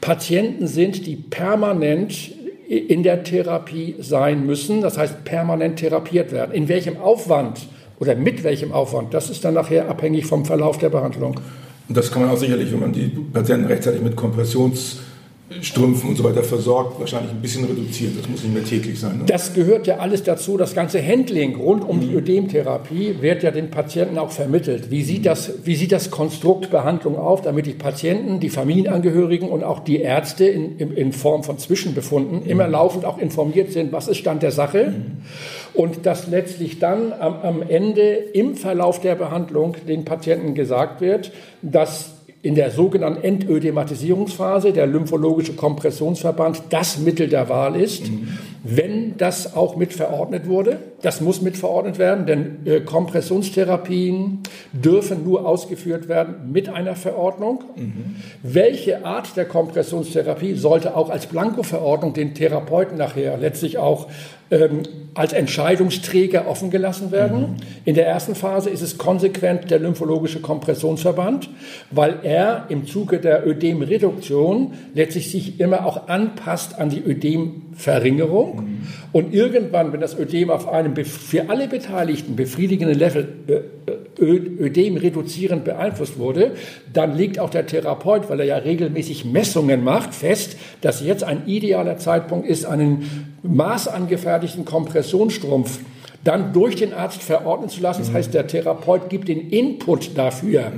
Patienten 0.00 0.66
sind, 0.66 1.06
die 1.06 1.16
permanent 1.16 2.30
in 2.68 3.02
der 3.02 3.22
Therapie 3.22 3.96
sein 4.00 4.44
müssen, 4.46 4.80
das 4.80 4.98
heißt 4.98 5.24
permanent 5.24 5.78
therapiert 5.78 6.32
werden. 6.32 6.52
In 6.52 6.68
welchem 6.68 6.96
Aufwand 6.96 7.68
oder 7.98 8.14
mit 8.14 8.44
welchem 8.44 8.72
Aufwand, 8.72 9.14
das 9.14 9.30
ist 9.30 9.44
dann 9.44 9.54
nachher 9.54 9.88
abhängig 9.88 10.26
vom 10.26 10.44
Verlauf 10.44 10.78
der 10.78 10.90
Behandlung. 10.90 11.40
Und 11.88 11.96
das 11.96 12.10
kann 12.10 12.22
man 12.22 12.32
auch 12.32 12.36
sicherlich, 12.36 12.72
wenn 12.72 12.80
man 12.80 12.92
die 12.92 13.08
Patienten 13.32 13.66
rechtzeitig 13.66 14.02
mit 14.02 14.16
Kompressionsstrümpfen 15.48 16.10
und 16.10 16.16
so 16.16 16.24
weiter 16.24 16.42
versorgt, 16.42 16.98
wahrscheinlich 16.98 17.30
ein 17.30 17.40
bisschen 17.40 17.64
reduzieren. 17.64 18.16
Das 18.16 18.28
muss 18.28 18.42
nicht 18.42 18.52
mehr 18.52 18.64
täglich 18.64 18.98
sein. 18.98 19.18
Ne? 19.18 19.24
Das 19.26 19.54
gehört 19.54 19.86
ja 19.86 19.98
alles 19.98 20.24
dazu. 20.24 20.56
Das 20.56 20.74
ganze 20.74 21.00
Handling 21.04 21.54
rund 21.54 21.88
um 21.88 22.00
die 22.00 22.12
Ödemtherapie 22.12 23.16
wird 23.20 23.44
ja 23.44 23.52
den 23.52 23.70
Patienten 23.70 24.18
auch 24.18 24.32
vermittelt. 24.32 24.90
Wie 24.90 25.04
sieht 25.04 25.24
das, 25.24 25.52
wie 25.64 25.76
sieht 25.76 25.92
das 25.92 26.10
Konstrukt 26.10 26.70
Behandlung 26.70 27.16
auf, 27.16 27.42
damit 27.42 27.66
die 27.66 27.74
Patienten, 27.74 28.40
die 28.40 28.48
Familienangehörigen 28.48 29.48
und 29.48 29.62
auch 29.62 29.80
die 29.80 30.00
Ärzte 30.00 30.46
in, 30.46 30.78
in, 30.78 30.90
in 30.92 31.12
Form 31.12 31.44
von 31.44 31.58
Zwischenbefunden 31.58 32.44
immer 32.44 32.66
laufend 32.66 33.04
auch 33.04 33.18
informiert 33.18 33.70
sind, 33.70 33.92
was 33.92 34.08
ist 34.08 34.18
Stand 34.18 34.42
der 34.42 34.52
Sache? 34.52 34.94
Und 35.74 36.06
dass 36.06 36.26
letztlich 36.26 36.80
dann 36.80 37.12
am, 37.12 37.34
am 37.42 37.62
Ende 37.62 38.14
im 38.14 38.56
Verlauf 38.56 39.00
der 39.00 39.14
Behandlung 39.14 39.76
den 39.86 40.04
Patienten 40.04 40.54
gesagt 40.54 41.00
wird, 41.00 41.30
dass 41.62 42.15
in 42.46 42.54
der 42.54 42.70
sogenannten 42.70 43.24
Entödematisierungsphase 43.24 44.72
der 44.72 44.86
lymphologische 44.86 45.54
Kompressionsverband 45.54 46.62
das 46.70 46.98
Mittel 46.98 47.28
der 47.28 47.48
Wahl 47.48 47.74
ist, 47.74 48.04
wenn 48.62 49.16
das 49.16 49.56
auch 49.56 49.74
mit 49.74 49.92
verordnet 49.92 50.46
wurde. 50.46 50.78
Das 51.02 51.20
muss 51.20 51.42
mit 51.42 51.56
verordnet 51.56 51.98
werden, 51.98 52.26
denn 52.26 52.66
äh, 52.66 52.80
Kompressionstherapien 52.80 54.40
dürfen 54.72 55.24
nur 55.24 55.46
ausgeführt 55.46 56.08
werden 56.08 56.50
mit 56.52 56.68
einer 56.68 56.96
Verordnung. 56.96 57.64
Welche 58.42 59.04
Art 59.04 59.36
der 59.36 59.44
Kompressionstherapie 59.44 60.54
sollte 60.54 60.96
auch 60.96 61.10
als 61.10 61.26
Blankoverordnung 61.26 62.14
den 62.14 62.34
Therapeuten 62.34 62.96
nachher 62.96 63.36
letztlich 63.36 63.78
auch 63.78 64.08
ähm, 64.50 64.82
als 65.14 65.32
Entscheidungsträger 65.32 66.46
offen 66.46 66.70
gelassen 66.70 67.10
werden. 67.10 67.56
In 67.84 67.94
der 67.94 68.06
ersten 68.06 68.34
Phase 68.34 68.70
ist 68.70 68.82
es 68.82 68.98
konsequent 68.98 69.70
der 69.70 69.78
lymphologische 69.78 70.40
Kompressionsverband, 70.40 71.48
weil 71.90 72.18
er 72.22 72.66
im 72.68 72.86
Zuge 72.86 73.18
der 73.18 73.46
Ödemreduktion 73.46 74.74
letztlich 74.94 75.30
sich 75.30 75.58
immer 75.58 75.86
auch 75.86 76.08
anpasst 76.08 76.78
an 76.78 76.90
die 76.90 77.02
Ödemverringerung. 77.02 78.82
Und 79.12 79.32
irgendwann, 79.32 79.92
wenn 79.92 80.00
das 80.00 80.16
Ödem 80.16 80.50
auf 80.50 80.68
einem 80.86 81.04
für 81.04 81.50
alle 81.50 81.68
Beteiligten 81.68 82.36
befriedigenden 82.36 82.98
Level 82.98 83.28
Ödem 84.18 84.96
reduzierend 84.96 85.64
beeinflusst 85.64 86.18
wurde, 86.18 86.52
dann 86.92 87.16
legt 87.16 87.38
auch 87.38 87.50
der 87.50 87.66
Therapeut, 87.66 88.30
weil 88.30 88.40
er 88.40 88.46
ja 88.46 88.56
regelmäßig 88.56 89.24
Messungen 89.26 89.84
macht, 89.84 90.14
fest, 90.14 90.56
dass 90.80 91.02
jetzt 91.02 91.24
ein 91.24 91.46
idealer 91.46 91.98
Zeitpunkt 91.98 92.48
ist, 92.48 92.64
einen 92.64 93.34
maßangefertigten 93.42 94.64
Kompressionsstrumpf 94.64 95.80
dann 96.24 96.52
durch 96.52 96.74
den 96.74 96.92
Arzt 96.92 97.22
verordnen 97.22 97.68
zu 97.68 97.80
lassen. 97.80 98.02
Das 98.02 98.12
heißt, 98.12 98.34
der 98.34 98.46
Therapeut 98.46 99.08
gibt 99.10 99.28
den 99.28 99.50
Input 99.50 100.16
dafür. 100.16 100.72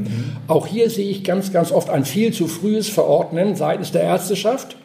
Auch 0.47 0.67
hier 0.67 0.91
sehe 0.91 1.09
ich 1.09 1.25
ganz, 1.25 1.53
ganz 1.53 1.73
oft 1.73 1.89
ein 1.89 2.05
viel 2.05 2.33
zu 2.33 2.49
frühes 2.49 2.89
Verordnen 2.89 3.55
seitens 3.57 3.93
der 3.93 4.03
Ärzteschaft 4.03 4.77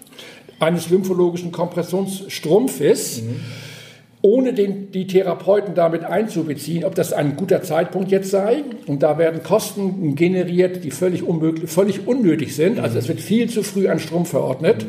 eines 0.60 0.89
lymphologischen 0.89 1.51
Kompressionsstrumpfes 1.51 3.24
ohne 4.25 4.53
den, 4.53 4.89
die 4.92 5.06
Therapeuten 5.06 5.75
damit 5.75 6.06
einzubeziehen, 6.06 6.86
ob 6.86 6.96
das 6.96 7.12
ein 7.12 7.36
guter 7.36 7.62
Zeitpunkt 7.62 8.10
jetzt 8.10 8.32
sei. 8.32 8.63
Und 8.88 9.03
da 9.03 9.18
werden 9.18 9.44
Kosten 9.44 10.15
generiert, 10.15 10.86
die 10.86 10.92
völlig, 10.92 11.24
unmöglich, 11.27 11.70
völlig 11.70 12.08
unnötig 12.08 12.56
sind. 12.56 12.80
Also 12.80 12.98
es 12.98 13.10
wird 13.10 13.20
viel 13.20 13.50
zu 13.50 13.63
früh 13.63 13.89
ein 13.89 14.00
Strumpf 14.00 14.30
verordnet. 14.30 14.86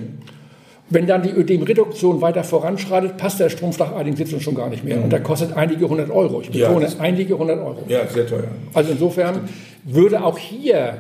Wenn 0.89 1.09
dann 1.09 1.23
die 1.23 1.31
Ödemreduktion 1.31 2.21
weiter 2.21 2.45
voranschreitet, 2.45 3.17
passt 3.17 3.41
der 3.41 3.49
Strumpf 3.51 3.79
nach 3.81 3.93
einigen 3.97 4.17
Sitzungen 4.17 4.41
schon 4.41 4.55
gar 4.55 4.69
nicht 4.71 4.85
mehr. 4.85 5.03
Und 5.03 5.11
der 5.13 5.21
kostet 5.21 5.57
einige 5.57 5.89
hundert 5.89 6.11
Euro. 6.11 6.41
Ich 6.43 6.55
Ja, 6.55 6.69
betone, 6.69 6.85
das- 6.85 7.01
einige 7.01 7.37
hundert 7.37 7.59
Euro. 7.59 7.79
Ja, 7.89 8.07
sehr 8.07 8.27
teuer. 8.29 8.45
Also 8.73 8.93
insofern 8.93 9.49
würde 9.83 10.23
auch 10.23 10.39
hier 10.39 10.99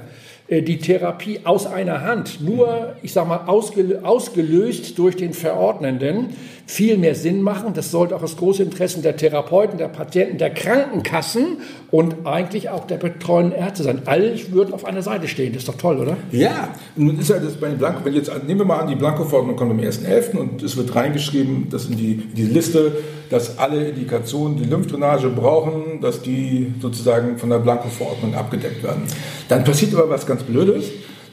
äh, 0.48 0.62
die 0.62 0.78
Therapie 0.78 1.40
aus 1.44 1.66
einer 1.66 2.00
Hand, 2.02 2.40
nur, 2.40 2.94
ich 3.02 3.12
sage 3.12 3.28
mal, 3.28 3.46
ausgelöst 3.46 4.98
durch 4.98 5.16
den 5.16 5.32
Verordnenden, 5.34 6.30
viel 6.66 6.96
mehr 6.96 7.14
Sinn 7.14 7.42
machen. 7.42 7.74
Das 7.74 7.90
sollte 7.90 8.16
auch 8.16 8.20
das 8.20 8.36
große 8.36 8.62
Interesse 8.62 9.00
der 9.00 9.16
Therapeuten, 9.16 9.78
der 9.78 9.88
Patienten, 9.88 10.38
der 10.38 10.50
Krankenkassen 10.50 11.58
und 11.90 12.26
eigentlich 12.26 12.70
auch 12.70 12.86
der 12.86 12.96
betreuenden 12.96 13.58
Ärzte 13.58 13.82
sein. 13.82 14.02
Alle 14.06 14.34
würden 14.50 14.72
auf 14.72 14.84
einer 14.84 15.02
Seite 15.02 15.28
stehen. 15.28 15.52
Das 15.52 15.62
ist 15.62 15.68
doch 15.68 15.76
toll, 15.76 15.98
oder? 15.98 16.16
Ja, 16.32 16.70
nun 16.96 17.18
ist 17.18 17.28
ja 17.28 17.38
das 17.38 17.54
bei 17.54 17.68
den 17.68 17.78
Blanco, 17.78 18.04
wenn 18.04 18.14
jetzt, 18.14 18.30
nehmen 18.46 18.60
wir 18.60 18.66
mal 18.66 18.80
an, 18.80 18.88
die 18.88 18.94
Blanco-Verordnung 18.94 19.56
kommt 19.56 19.72
am 19.72 19.78
1.11. 19.78 20.36
und 20.36 20.62
es 20.62 20.76
wird 20.76 20.94
reingeschrieben, 20.94 21.68
dass 21.70 21.86
in 21.86 21.96
die, 21.96 22.12
in 22.12 22.34
die 22.34 22.44
Liste, 22.44 22.92
dass 23.30 23.58
alle 23.58 23.88
Indikationen, 23.88 24.56
die 24.56 24.64
Lymphdrainage 24.64 25.28
brauchen, 25.28 26.00
dass 26.00 26.22
die 26.22 26.72
sozusagen 26.80 27.36
von 27.38 27.50
der 27.50 27.58
Blanco-Verordnung 27.58 28.34
abgedeckt 28.34 28.82
werden. 28.82 29.02
Dann 29.48 29.64
passiert 29.64 29.94
aber 29.94 30.08
was 30.08 30.26
ganz 30.26 30.42
Blödes. 30.42 30.84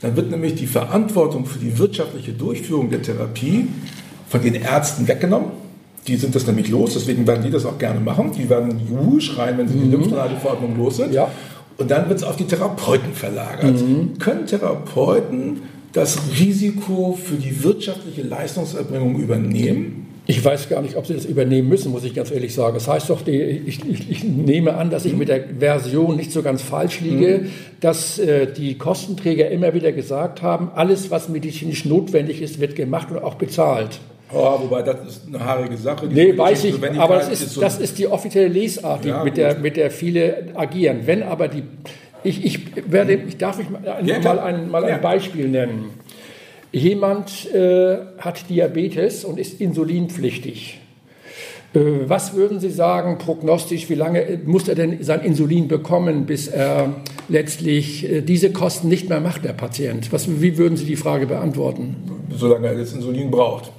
Dann 0.02 0.16
wird 0.16 0.32
nämlich 0.32 0.56
die 0.56 0.66
Verantwortung 0.66 1.46
für 1.46 1.60
die 1.60 1.78
wirtschaftliche 1.78 2.34
Durchführung 2.34 2.90
der 2.90 3.04
Therapie 3.04 3.68
von 4.32 4.42
den 4.42 4.56
Ärzten 4.56 5.08
weggenommen. 5.08 5.52
Die 6.08 6.16
sind 6.16 6.34
das 6.34 6.48
nämlich 6.48 6.70
los, 6.70 6.94
deswegen 6.94 7.28
werden 7.28 7.44
die 7.44 7.52
das 7.52 7.66
auch 7.66 7.78
gerne 7.78 8.00
machen. 8.00 8.32
Die 8.36 8.50
werden 8.50 8.80
Juhu 8.90 9.20
schreien, 9.20 9.58
wenn 9.58 9.68
sie 9.68 9.76
mhm. 9.76 9.84
die 9.84 9.92
Lymphdrainageverordnung 9.92 10.78
los 10.78 10.98
sind. 10.98 11.14
Ja. 11.14 11.30
Und 11.78 11.92
dann 11.92 12.10
wird 12.10 12.20
es 12.20 12.24
auf 12.24 12.38
die 12.38 12.46
Therapeuten 12.46 13.14
verlagert. 13.14 13.80
Mhm. 13.80 14.18
Können 14.18 14.48
Therapeuten 14.48 15.62
das 15.94 16.18
Risiko 16.40 17.20
für 17.22 17.36
die 17.36 17.64
wirtschaftliche 17.64 18.24
Leistungserbringung 18.24 19.20
übernehmen? 19.20 20.08
Ich 20.28 20.44
weiß 20.44 20.70
gar 20.70 20.82
nicht, 20.82 20.96
ob 20.96 21.08
Sie 21.08 21.14
das 21.14 21.26
übernehmen 21.26 21.68
müssen, 21.68 21.92
muss 21.92 22.04
ich 22.04 22.14
ganz 22.14 22.32
ehrlich 22.32 22.54
sagen. 22.54 22.76
Das 22.76 22.88
heißt 22.88 23.10
doch, 23.10 23.22
die, 23.22 23.42
ich, 23.42 23.84
ich, 23.86 24.10
ich, 24.10 24.24
nehme 24.24 24.76
an, 24.76 24.90
dass 24.90 25.04
ich 25.04 25.14
mit 25.14 25.28
der 25.28 25.44
Version 25.60 26.16
nicht 26.16 26.32
so 26.32 26.42
ganz 26.42 26.62
falsch 26.62 27.02
liege, 27.02 27.42
mhm. 27.44 27.50
dass 27.82 28.18
äh, 28.18 28.52
die 28.52 28.78
Kostenträger 28.78 29.50
immer 29.50 29.74
wieder 29.74 29.92
gesagt 29.92 30.42
haben, 30.42 30.70
alles, 30.74 31.12
was 31.12 31.28
medizinisch 31.28 31.86
notwendig 31.86 32.42
ist, 32.42 32.60
wird 32.60 32.76
gemacht 32.76 33.12
und 33.12 33.22
auch 33.22 33.36
bezahlt. 33.36 34.00
Oh, 34.34 34.60
wobei 34.62 34.82
das 34.82 35.08
ist 35.08 35.28
eine 35.28 35.44
haarige 35.44 35.78
Sache. 35.78 36.08
Nee, 36.08 36.38
weiß 36.38 36.64
ich, 36.66 36.76
aber 36.98 37.16
das 37.16 37.30
ist, 37.30 37.42
ist 37.42 37.54
so 37.54 37.62
das 37.62 37.80
ist 37.80 37.98
die 37.98 38.08
offizielle 38.08 38.48
Lesart, 38.48 39.06
ja, 39.06 39.24
mit, 39.24 39.38
der, 39.38 39.58
mit 39.60 39.76
der 39.78 39.92
viele 39.92 40.48
agieren. 40.56 41.02
Wenn 41.06 41.24
aber 41.24 41.48
die, 41.48 41.64
ich, 42.24 42.46
ich, 42.46 42.92
werde, 42.92 43.14
ich 43.14 43.38
darf 43.38 43.60
ich 43.60 43.70
mal, 43.70 43.82
ja, 44.06 44.20
mal, 44.20 44.40
ein, 44.40 44.70
mal 44.70 44.86
ein 44.86 45.02
Beispiel 45.02 45.48
nennen. 45.48 45.90
Jemand 46.72 47.54
äh, 47.54 47.98
hat 48.20 48.50
Diabetes 48.50 49.26
und 49.26 49.38
ist 49.38 49.60
insulinpflichtig. 49.60 50.80
Äh, 51.74 51.80
was 52.08 52.34
würden 52.34 52.60
Sie 52.60 52.70
sagen, 52.70 53.18
prognostisch, 53.18 53.90
wie 53.90 53.96
lange 53.96 54.40
muss 54.46 54.68
er 54.68 54.76
denn 54.76 55.04
sein 55.04 55.22
Insulin 55.22 55.68
bekommen, 55.68 56.26
bis 56.26 56.48
er 56.48 56.94
letztlich 57.28 58.10
äh, 58.10 58.22
diese 58.22 58.52
Kosten 58.52 58.88
nicht 58.88 59.10
mehr 59.10 59.20
macht, 59.20 59.44
der 59.44 59.54
Patient? 59.54 60.12
Was, 60.14 60.42
wie 60.42 60.58
würden 60.58 60.78
Sie 60.78 60.86
die 60.86 60.96
Frage 60.96 61.28
beantworten? 61.28 61.96
Solange 62.34 62.68
er 62.68 62.76
das 62.76 62.94
Insulin 62.94 63.32
braucht. 63.32 63.72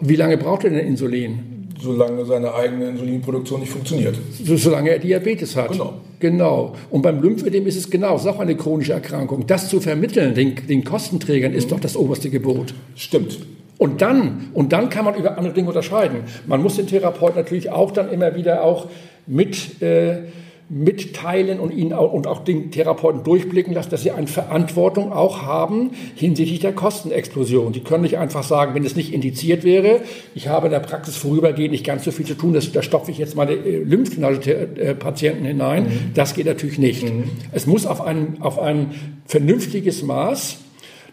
Wie 0.00 0.16
lange 0.16 0.36
braucht 0.36 0.64
er 0.64 0.70
denn 0.70 0.86
Insulin? 0.86 1.68
Solange 1.80 2.24
seine 2.24 2.54
eigene 2.54 2.88
Insulinproduktion 2.88 3.60
nicht 3.60 3.70
funktioniert. 3.70 4.16
So, 4.44 4.56
solange 4.56 4.90
er 4.90 4.98
Diabetes 4.98 5.54
hat. 5.54 5.72
Genau. 5.72 5.94
Genau. 6.20 6.74
Und 6.90 7.02
beim 7.02 7.22
Lymphödem 7.22 7.66
ist 7.66 7.76
es 7.76 7.88
genau, 7.88 8.16
es 8.16 8.22
ist 8.22 8.28
auch 8.28 8.40
eine 8.40 8.56
chronische 8.56 8.92
Erkrankung. 8.92 9.46
Das 9.46 9.68
zu 9.68 9.80
vermitteln, 9.80 10.34
den, 10.34 10.56
den 10.66 10.82
Kostenträgern, 10.82 11.52
ist 11.52 11.66
mhm. 11.66 11.70
doch 11.70 11.80
das 11.80 11.96
oberste 11.96 12.30
Gebot. 12.30 12.74
Stimmt. 12.96 13.38
Und 13.78 14.02
dann, 14.02 14.48
und 14.54 14.72
dann 14.72 14.88
kann 14.88 15.04
man 15.04 15.14
über 15.14 15.38
andere 15.38 15.54
Dinge 15.54 15.68
unterscheiden. 15.68 16.22
Man 16.46 16.62
muss 16.62 16.76
den 16.76 16.88
Therapeuten 16.88 17.36
natürlich 17.36 17.70
auch 17.70 17.92
dann 17.92 18.10
immer 18.10 18.34
wieder 18.34 18.64
auch 18.64 18.88
mit 19.28 19.80
äh, 19.80 20.22
mitteilen 20.70 21.60
und 21.60 21.72
ihnen 21.72 21.92
auch, 21.92 22.12
und 22.12 22.26
auch 22.26 22.44
den 22.44 22.70
Therapeuten 22.70 23.24
durchblicken 23.24 23.72
lassen, 23.72 23.90
dass 23.90 24.02
sie 24.02 24.10
eine 24.10 24.26
Verantwortung 24.26 25.12
auch 25.12 25.42
haben 25.42 25.90
hinsichtlich 26.14 26.60
der 26.60 26.74
Kostenexplosion. 26.74 27.72
Die 27.72 27.80
können 27.80 28.02
nicht 28.02 28.18
einfach 28.18 28.42
sagen, 28.42 28.74
wenn 28.74 28.84
es 28.84 28.94
nicht 28.94 29.14
indiziert 29.14 29.64
wäre, 29.64 30.02
ich 30.34 30.48
habe 30.48 30.66
in 30.66 30.72
der 30.72 30.80
Praxis 30.80 31.16
vorübergehend 31.16 31.72
nicht 31.72 31.86
ganz 31.86 32.04
so 32.04 32.10
viel 32.10 32.26
zu 32.26 32.34
tun, 32.34 32.52
das, 32.52 32.70
da 32.72 32.82
stopfe 32.82 33.10
ich 33.10 33.18
jetzt 33.18 33.34
meine 33.34 33.52
äh, 33.52 33.78
Lymphknochen-Patienten 33.78 35.46
hinein. 35.46 35.84
Mhm. 35.84 35.90
Das 36.14 36.34
geht 36.34 36.46
natürlich 36.46 36.78
nicht. 36.78 37.04
Mhm. 37.04 37.24
Es 37.52 37.66
muss 37.66 37.86
auf 37.86 38.02
ein, 38.02 38.36
auf 38.40 38.58
ein 38.58 38.94
vernünftiges 39.26 40.02
Maß 40.02 40.58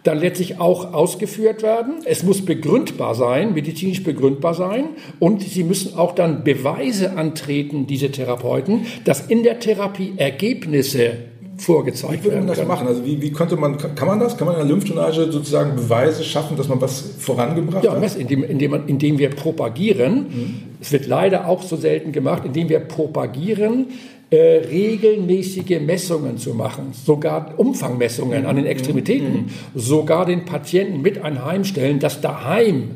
dann 0.06 0.20
letztlich 0.20 0.60
auch 0.60 0.94
ausgeführt 0.94 1.64
werden. 1.64 1.96
Es 2.06 2.24
muss 2.24 2.46
begründbar 2.46 3.16
sein, 3.16 3.54
medizinisch 3.54 4.04
begründbar 4.04 4.54
sein. 4.54 4.90
Und 5.20 5.42
sie 5.42 5.64
müssen 5.64 5.98
auch 5.98 6.14
dann 6.14 6.44
Beweise 6.44 7.18
antreten, 7.18 7.88
diese 7.88 8.12
Therapeuten, 8.12 8.86
dass 9.04 9.26
in 9.26 9.42
der 9.44 9.60
Therapie 9.60 10.14
Ergebnisse 10.18 11.14
vorgezeigt 11.58 12.24
wie 12.24 12.30
werden. 12.30 12.44
Wie 12.44 12.48
würde 12.48 12.48
man 12.48 12.56
das 12.56 12.68
machen? 12.68 12.88
Also 12.88 13.04
wie, 13.06 13.20
wie 13.20 13.32
könnte 13.32 13.56
man, 13.56 13.78
kann 13.78 14.08
man 14.08 14.20
das? 14.20 14.38
Kann 14.38 14.48
man 14.48 14.58
in 14.58 14.68
der 14.68 14.70
Lymphdrainage 14.70 15.32
sozusagen 15.32 15.76
Beweise 15.76 16.24
schaffen, 16.24 16.56
dass 16.56 16.68
man 16.68 16.80
was 16.82 17.00
vorangebracht 17.18 17.84
ja, 17.84 17.94
hat? 17.94 18.02
Ja, 18.04 18.20
indem, 18.20 18.44
indem, 18.44 18.72
man, 18.72 18.88
indem 18.88 19.18
wir 19.18 19.30
propagieren. 19.30 20.16
Mhm. 20.16 20.56
Es 20.82 20.92
wird 20.92 21.08
leider 21.08 21.48
auch 21.48 21.64
so 21.64 21.78
selten 21.78 22.12
gemacht, 22.12 22.44
indem 22.46 22.70
wir 22.70 22.80
propagieren, 22.80 23.88
äh, 24.30 24.38
regelmäßige 24.38 25.80
Messungen 25.82 26.38
zu 26.38 26.54
machen, 26.54 26.94
sogar 26.94 27.54
Umfangmessungen 27.58 28.46
an 28.46 28.56
den 28.56 28.66
Extremitäten, 28.66 29.34
mhm. 29.34 29.50
sogar 29.76 30.26
den 30.26 30.46
Patienten 30.46 31.02
mit 31.02 31.24
einheimstellen, 31.24 32.00
das 32.00 32.22
daheim 32.22 32.96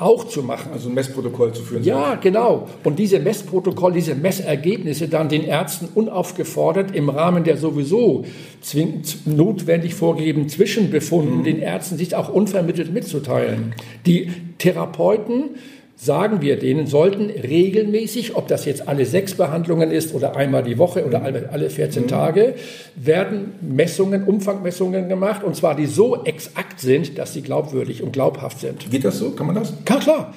auch 0.00 0.26
zu 0.26 0.42
machen. 0.42 0.72
Also 0.72 0.88
ein 0.88 0.94
Messprotokoll 0.94 1.52
zu 1.52 1.62
führen. 1.62 1.84
Ja, 1.84 2.14
genau. 2.14 2.68
Und 2.84 2.98
diese 2.98 3.20
Messprotokolle, 3.20 3.94
diese 3.94 4.14
Messergebnisse 4.14 5.08
dann 5.08 5.28
den 5.28 5.44
Ärzten 5.44 5.88
unaufgefordert 5.94 6.94
im 6.94 7.08
Rahmen 7.08 7.44
der 7.44 7.56
sowieso 7.56 8.24
zwingend 8.60 9.26
notwendig 9.26 9.94
vorgegebenen 9.94 10.48
Zwischenbefunden 10.48 11.38
mhm. 11.38 11.44
den 11.44 11.58
Ärzten 11.58 11.98
sich 11.98 12.14
auch 12.14 12.28
unvermittelt 12.28 12.92
mitzuteilen. 12.92 13.74
Die 14.06 14.30
Therapeuten 14.58 15.50
sagen 16.02 16.40
wir 16.40 16.58
denen, 16.58 16.86
sollten 16.86 17.28
regelmäßig, 17.28 18.34
ob 18.34 18.48
das 18.48 18.64
jetzt 18.64 18.88
alle 18.88 19.04
sechs 19.04 19.34
Behandlungen 19.34 19.90
ist 19.90 20.14
oder 20.14 20.34
einmal 20.34 20.62
die 20.62 20.78
Woche 20.78 21.04
oder 21.04 21.22
alle 21.22 21.68
14 21.68 22.04
mhm. 22.04 22.08
Tage, 22.08 22.54
werden 22.96 23.52
Messungen, 23.60 24.24
Umfangmessungen 24.24 25.10
gemacht 25.10 25.44
und 25.44 25.56
zwar 25.56 25.74
die 25.74 25.84
so 25.84 26.24
exakt 26.24 26.80
sind, 26.80 27.18
dass 27.18 27.34
sie 27.34 27.42
glaubwürdig 27.42 28.02
und 28.02 28.12
glaubhaft 28.12 28.60
sind. 28.60 28.90
Geht 28.90 29.04
das 29.04 29.18
so? 29.18 29.32
Kann 29.32 29.46
man 29.46 29.56
das? 29.56 29.74
Ja, 29.88 29.96
klar. 29.96 30.34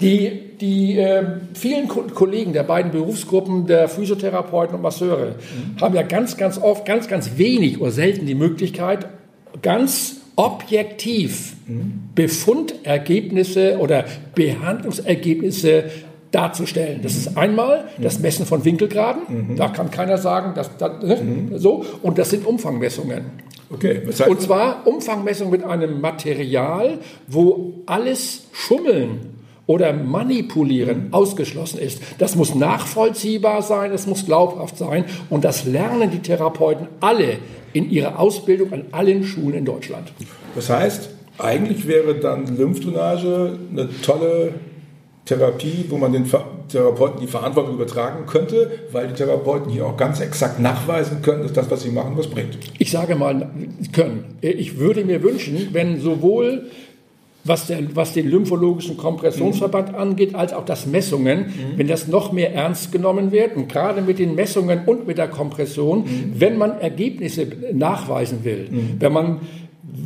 Die, 0.00 0.32
die 0.60 0.98
äh, 0.98 1.22
vielen 1.54 1.86
Ko 1.86 2.02
Kollegen 2.12 2.52
der 2.52 2.64
beiden 2.64 2.90
Berufsgruppen 2.90 3.68
der 3.68 3.88
Physiotherapeuten 3.88 4.74
und 4.74 4.82
Masseure 4.82 5.36
mhm. 5.36 5.80
haben 5.80 5.94
ja 5.94 6.02
ganz, 6.02 6.36
ganz 6.36 6.58
oft, 6.58 6.84
ganz, 6.84 7.06
ganz 7.06 7.38
wenig 7.38 7.80
oder 7.80 7.92
selten 7.92 8.26
die 8.26 8.34
Möglichkeit, 8.34 9.06
ganz 9.62 10.23
objektiv 10.36 11.54
Befundergebnisse 12.14 13.78
oder 13.78 14.04
Behandlungsergebnisse 14.34 15.84
darzustellen. 16.30 17.00
Das 17.02 17.14
ist 17.14 17.36
einmal 17.36 17.84
das 17.98 18.18
Messen 18.18 18.44
von 18.44 18.64
Winkelgraden. 18.64 19.22
Mhm. 19.50 19.56
Da 19.56 19.68
kann 19.68 19.90
keiner 19.90 20.18
sagen, 20.18 20.54
dass, 20.54 20.76
dass 20.76 21.02
ne? 21.02 21.16
mhm. 21.16 21.58
so. 21.58 21.84
Und 22.02 22.18
das 22.18 22.30
sind 22.30 22.44
Umfangmessungen. 22.44 23.24
Okay. 23.70 24.02
Und 24.28 24.40
zwar 24.40 24.86
Umfangmessungen 24.86 25.50
mit 25.52 25.64
einem 25.64 26.00
Material, 26.00 26.98
wo 27.26 27.74
alles 27.86 28.44
Schummeln 28.52 29.33
oder 29.66 29.92
Manipulieren 29.92 31.08
ausgeschlossen 31.12 31.78
ist. 31.78 32.00
Das 32.18 32.36
muss 32.36 32.54
nachvollziehbar 32.54 33.62
sein, 33.62 33.92
das 33.92 34.06
muss 34.06 34.26
glaubhaft 34.26 34.78
sein 34.78 35.04
und 35.30 35.44
das 35.44 35.64
lernen 35.64 36.10
die 36.10 36.20
Therapeuten 36.20 36.88
alle 37.00 37.38
in 37.72 37.90
ihrer 37.90 38.18
Ausbildung 38.18 38.72
an 38.72 38.84
allen 38.92 39.24
Schulen 39.24 39.58
in 39.58 39.64
Deutschland. 39.64 40.12
Das 40.54 40.70
heißt, 40.70 41.10
eigentlich 41.38 41.86
wäre 41.88 42.14
dann 42.14 42.56
Lymphdrainage 42.56 43.58
eine 43.72 43.88
tolle 44.02 44.54
Therapie, 45.24 45.86
wo 45.88 45.96
man 45.96 46.12
den 46.12 46.30
Therapeuten 46.68 47.20
die 47.20 47.26
Verantwortung 47.26 47.74
übertragen 47.74 48.26
könnte, 48.26 48.70
weil 48.92 49.08
die 49.08 49.14
Therapeuten 49.14 49.70
hier 49.70 49.86
auch 49.86 49.96
ganz 49.96 50.20
exakt 50.20 50.60
nachweisen 50.60 51.22
können, 51.22 51.42
dass 51.42 51.52
das, 51.54 51.70
was 51.70 51.82
sie 51.82 51.90
machen, 51.90 52.12
was 52.16 52.26
bringt. 52.26 52.58
Ich 52.78 52.90
sage 52.90 53.16
mal, 53.16 53.50
können. 53.92 54.36
Ich 54.42 54.78
würde 54.78 55.04
mir 55.04 55.22
wünschen, 55.22 55.70
wenn 55.72 55.98
sowohl 55.98 56.66
was, 57.44 57.66
der, 57.66 57.94
was 57.94 58.12
den 58.12 58.28
lymphologischen 58.28 58.96
Kompressionsverband 58.96 59.92
mhm. 59.92 59.98
angeht, 59.98 60.34
als 60.34 60.52
auch 60.52 60.64
das 60.64 60.86
Messungen, 60.86 61.40
mhm. 61.40 61.52
wenn 61.76 61.86
das 61.86 62.08
noch 62.08 62.32
mehr 62.32 62.54
ernst 62.54 62.90
genommen 62.90 63.32
wird 63.32 63.56
und 63.56 63.68
gerade 63.68 64.00
mit 64.00 64.18
den 64.18 64.34
Messungen 64.34 64.80
und 64.86 65.06
mit 65.06 65.18
der 65.18 65.28
Kompression, 65.28 66.00
mhm. 66.00 66.32
wenn 66.36 66.56
man 66.56 66.80
Ergebnisse 66.80 67.46
nachweisen 67.72 68.44
will, 68.44 68.68
mhm. 68.70 68.96
wenn 68.98 69.12
man 69.12 69.40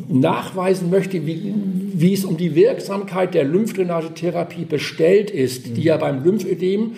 nachweisen 0.09 0.91
möchte, 0.91 1.27
wie, 1.27 1.55
wie 1.95 2.13
es 2.13 2.25
um 2.25 2.37
die 2.37 2.55
Wirksamkeit 2.55 3.35
der 3.35 3.45
Lymphdrainagetherapie 3.45 4.65
bestellt 4.65 5.31
ist, 5.31 5.77
die 5.77 5.81
mhm. 5.81 5.87
ja 5.87 5.97
beim 5.97 6.25
Lymphödem 6.25 6.93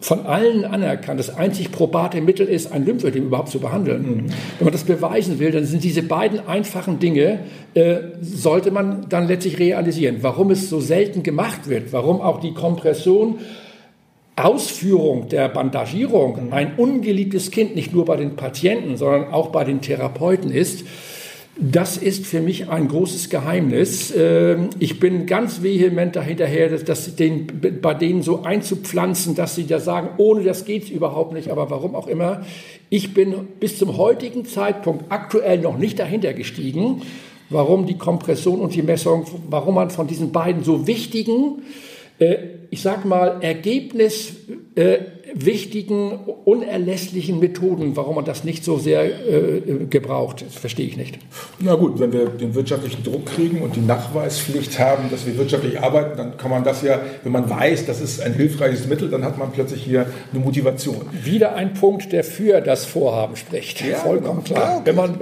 von 0.00 0.26
allen 0.26 0.64
anerkannt, 0.64 1.20
das 1.20 1.34
einzig 1.34 1.72
probate 1.72 2.20
Mittel 2.20 2.46
ist, 2.46 2.72
ein 2.72 2.84
Lymphödem 2.84 3.26
überhaupt 3.26 3.48
zu 3.48 3.60
behandeln. 3.60 4.02
Mhm. 4.02 4.26
Wenn 4.58 4.64
man 4.64 4.72
das 4.72 4.84
beweisen 4.84 5.38
will, 5.38 5.50
dann 5.50 5.64
sind 5.64 5.84
diese 5.84 6.02
beiden 6.02 6.46
einfachen 6.46 6.98
Dinge, 6.98 7.40
äh, 7.74 7.96
sollte 8.20 8.70
man 8.70 9.06
dann 9.08 9.26
letztlich 9.26 9.58
realisieren. 9.58 10.18
Warum 10.20 10.50
es 10.50 10.68
so 10.68 10.80
selten 10.80 11.22
gemacht 11.22 11.68
wird, 11.68 11.92
warum 11.92 12.20
auch 12.20 12.40
die 12.40 12.52
Kompression 12.52 13.38
Ausführung 14.36 15.28
der 15.28 15.48
Bandagierung 15.48 16.52
ein 16.52 16.76
ungeliebtes 16.76 17.50
Kind 17.50 17.74
nicht 17.74 17.92
nur 17.92 18.04
bei 18.06 18.16
den 18.16 18.36
Patienten, 18.36 18.96
sondern 18.96 19.32
auch 19.32 19.48
bei 19.48 19.64
den 19.64 19.80
Therapeuten 19.80 20.50
ist, 20.50 20.84
das 21.56 21.96
ist 21.96 22.26
für 22.26 22.40
mich 22.40 22.68
ein 22.68 22.88
großes 22.88 23.28
Geheimnis. 23.28 24.12
Ähm, 24.16 24.70
ich 24.78 25.00
bin 25.00 25.26
ganz 25.26 25.62
vehement 25.62 26.16
dahinterher, 26.16 26.68
das 26.78 27.16
den, 27.16 27.46
bei 27.82 27.94
denen 27.94 28.22
so 28.22 28.42
einzupflanzen, 28.42 29.34
dass 29.34 29.56
sie 29.56 29.66
da 29.66 29.78
sagen, 29.78 30.10
ohne 30.16 30.42
das 30.44 30.64
geht 30.64 30.84
es 30.84 30.90
überhaupt 30.90 31.32
nicht, 31.32 31.48
aber 31.50 31.70
warum 31.70 31.94
auch 31.94 32.06
immer. 32.06 32.42
Ich 32.88 33.14
bin 33.14 33.48
bis 33.58 33.78
zum 33.78 33.96
heutigen 33.96 34.44
Zeitpunkt 34.44 35.04
aktuell 35.10 35.58
noch 35.58 35.76
nicht 35.76 35.98
dahinter 35.98 36.32
gestiegen, 36.32 37.02
warum 37.50 37.86
die 37.86 37.98
Kompression 37.98 38.60
und 38.60 38.74
die 38.74 38.82
Messung, 38.82 39.26
warum 39.48 39.74
man 39.74 39.90
von 39.90 40.06
diesen 40.06 40.32
beiden 40.32 40.64
so 40.64 40.86
wichtigen, 40.86 41.62
äh, 42.20 42.36
ich 42.70 42.82
sag 42.82 43.04
mal, 43.04 43.38
Ergebnis 43.42 44.34
äh, 44.76 44.98
wichtigen, 45.34 46.18
unerlässlichen 46.44 47.38
Methoden, 47.38 47.96
warum 47.96 48.16
man 48.16 48.24
das 48.24 48.44
nicht 48.44 48.64
so 48.64 48.78
sehr 48.78 49.04
äh, 49.04 49.60
gebraucht, 49.88 50.44
das 50.46 50.54
verstehe 50.54 50.86
ich 50.86 50.96
nicht. 50.96 51.18
Na 51.58 51.74
gut, 51.74 51.98
wenn 52.00 52.12
wir 52.12 52.26
den 52.26 52.54
wirtschaftlichen 52.54 53.02
Druck 53.04 53.26
kriegen 53.26 53.62
und 53.62 53.76
die 53.76 53.80
Nachweispflicht 53.80 54.78
haben, 54.78 55.10
dass 55.10 55.26
wir 55.26 55.36
wirtschaftlich 55.36 55.80
arbeiten, 55.80 56.16
dann 56.16 56.36
kann 56.36 56.50
man 56.50 56.64
das 56.64 56.82
ja, 56.82 57.00
wenn 57.22 57.32
man 57.32 57.48
weiß, 57.48 57.86
das 57.86 58.00
ist 58.00 58.20
ein 58.20 58.34
hilfreiches 58.34 58.86
Mittel, 58.86 59.08
dann 59.10 59.24
hat 59.24 59.38
man 59.38 59.52
plötzlich 59.52 59.82
hier 59.82 60.06
eine 60.32 60.42
Motivation. 60.42 61.02
Wieder 61.24 61.54
ein 61.54 61.74
Punkt, 61.74 62.12
der 62.12 62.24
für 62.24 62.60
das 62.60 62.84
Vorhaben 62.84 63.36
spricht. 63.36 63.84
Ja, 63.84 63.96
Vollkommen 63.96 64.44
genau. 64.44 64.60
klar. 64.60 64.82
Wenn, 64.84 64.96
man, 64.96 65.18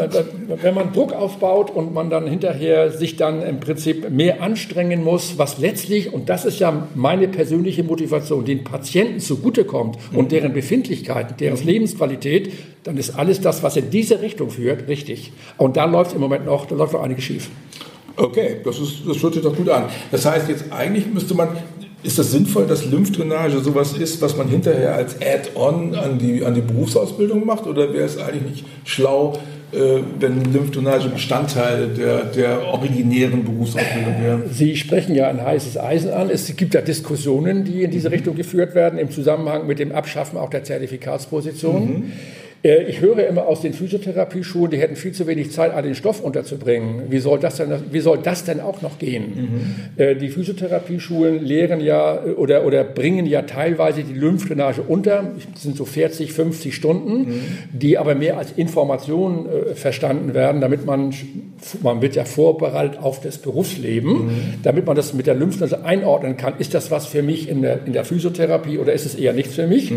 wenn 0.62 0.75
man 0.75 0.92
Druck 0.92 1.12
aufbaut 1.12 1.71
und 1.71 1.92
man 1.92 2.11
dann 2.11 2.27
hinterher 2.27 2.90
sich 2.90 3.16
dann 3.16 3.42
im 3.42 3.61
Prinzip 3.61 4.11
mehr 4.11 4.42
anstrengen 4.42 5.05
muss, 5.05 5.38
was 5.38 5.59
letztlich, 5.59 6.12
und 6.12 6.29
das 6.29 6.44
ist 6.44 6.61
ja 6.61 6.88
meine 6.94 7.29
persönliche 7.29 7.83
Motivation, 7.83 8.44
den 8.44 8.64
Patienten 8.64 9.21
zugutekommt, 9.21 9.97
und 10.12 10.32
deren 10.32 10.52
Befindlichkeiten, 10.52 11.37
deren 11.38 11.64
Lebensqualität, 11.64 12.52
dann 12.84 12.96
ist 12.96 13.11
alles 13.11 13.40
das, 13.40 13.62
was 13.62 13.76
in 13.76 13.90
diese 13.90 14.20
Richtung 14.20 14.50
führt, 14.50 14.88
richtig. 14.88 15.32
Und 15.56 15.76
da 15.76 15.84
läuft 15.84 16.14
im 16.14 16.20
Moment 16.20 16.46
noch, 16.46 16.66
da 16.66 16.74
läuft 16.74 16.94
noch 16.94 17.02
einiges 17.02 17.24
schief. 17.24 17.50
Okay, 18.16 18.56
das, 18.64 18.80
ist, 18.80 19.02
das 19.06 19.22
hört 19.22 19.34
sich 19.34 19.42
doch 19.42 19.54
gut 19.54 19.68
an. 19.68 19.84
Das 20.11 20.26
heißt, 20.26 20.48
jetzt 20.48 20.64
eigentlich 20.72 21.06
müsste 21.06 21.34
man, 21.34 21.50
ist 22.02 22.18
das 22.18 22.32
sinnvoll, 22.32 22.66
dass 22.66 22.84
Lymphdrainage 22.84 23.61
sowas 23.61 23.92
ist, 23.92 24.20
was 24.20 24.37
man 24.37 24.48
hinterher 24.48 24.94
als 24.94 25.16
Add-on 25.20 25.94
an 25.94 26.18
die, 26.18 26.44
an 26.44 26.54
die 26.54 26.61
Berufsausbildung 26.61 27.46
macht? 27.46 27.66
Oder 27.66 27.92
wäre 27.92 28.04
es 28.04 28.18
eigentlich 28.18 28.42
nicht 28.42 28.64
schlau, 28.84 29.38
wenn 29.72 30.52
Lymphdrainage 30.52 31.09
Bestandteil 31.11 31.88
der, 31.88 32.24
der 32.24 32.66
originären 32.68 33.44
Berufsausbildung 33.44 34.22
wäre. 34.22 34.42
Sie 34.50 34.76
sprechen 34.76 35.14
ja 35.14 35.28
ein 35.28 35.42
heißes 35.42 35.78
Eisen 35.78 36.11
an. 36.11 36.31
Es 36.31 36.57
gibt 36.57 36.72
ja 36.74 36.81
Diskussionen, 36.81 37.64
die 37.64 37.83
in 37.83 37.90
diese 37.90 38.11
Richtung 38.11 38.35
geführt 38.35 38.74
werden, 38.74 38.98
im 38.98 39.11
Zusammenhang 39.11 39.66
mit 39.66 39.78
dem 39.78 39.92
Abschaffen 39.92 40.38
auch 40.38 40.48
der 40.48 40.64
Zertifikatsposition. 40.64 41.85
Mhm. 41.85 42.12
Äh, 42.62 42.85
ich 42.85 43.01
höre 43.01 43.27
immer 43.27 43.47
aus 43.47 43.61
den 43.61 43.73
Physiotherapieschulen, 43.73 44.71
die 44.71 44.79
hätten 44.79 44.97
viel 44.97 45.12
zu 45.12 45.27
wenig 45.27 45.53
Zeit, 45.53 45.73
all 45.73 45.83
den 45.83 45.94
Stoff 45.94 46.21
unterzubringen. 46.21 47.05
Wie 47.09 47.18
soll 47.18 47.38
das 47.38 47.57
denn, 47.57 47.73
wie 47.90 48.01
soll 48.01 48.18
das 48.18 48.44
denn 48.44 48.61
auch 48.61 48.83
noch 48.83 48.99
gehen? 48.99 49.87
Mhm. 49.97 50.18
Die 50.18 50.29
Physiotherapieschulen 50.29 51.44
lehren 51.44 51.81
ja 51.81 52.16
äh, 52.16 52.31
oder, 52.31 52.64
oder 52.64 52.85
bringen 52.85 53.27
ja 53.27 53.42
teilweise 53.42 54.03
die 54.03 54.14
Lymphdrainage 54.14 54.83
unter. 54.83 55.31
Das 55.53 55.62
sind 55.62 55.77
so 55.77 55.85
40, 55.85 56.33
50 56.33 56.75
Stunden, 56.75 57.18
mhm. 57.18 57.40
die 57.73 57.99
aber 57.99 58.14
mehr 58.14 58.38
als 58.38 58.53
Information 58.53 59.47
äh, 59.47 59.75
verstanden 59.75 60.35
werden, 60.35 60.61
damit 60.61 60.85
man, 60.85 61.14
man 61.83 62.03
wird 62.03 62.16
ja 62.16 62.25
vorbereitet 62.25 62.99
auf 63.01 63.21
das 63.21 63.38
Berufsleben, 63.38 64.27
mhm. 64.27 64.31
damit 64.62 64.87
man 64.87 64.97
das 64.97 65.14
mit 65.14 65.27
der 65.27 65.35
Lymphdrainage 65.35 65.85
einordnen 65.85 66.37
kann. 66.37 66.55
Ist 66.59 66.75
das 66.75 66.90
was 66.90 67.07
für 67.07 67.23
mich 67.23 67.49
in 67.49 67.62
der, 67.62 67.87
in 67.87 67.92
der 67.92 68.05
Physiotherapie 68.05 68.79
oder 68.79 68.92
ist 68.92 69.07
es 69.07 69.14
eher 69.14 69.33
nichts 69.33 69.55
für 69.55 69.66
mich? 69.66 69.92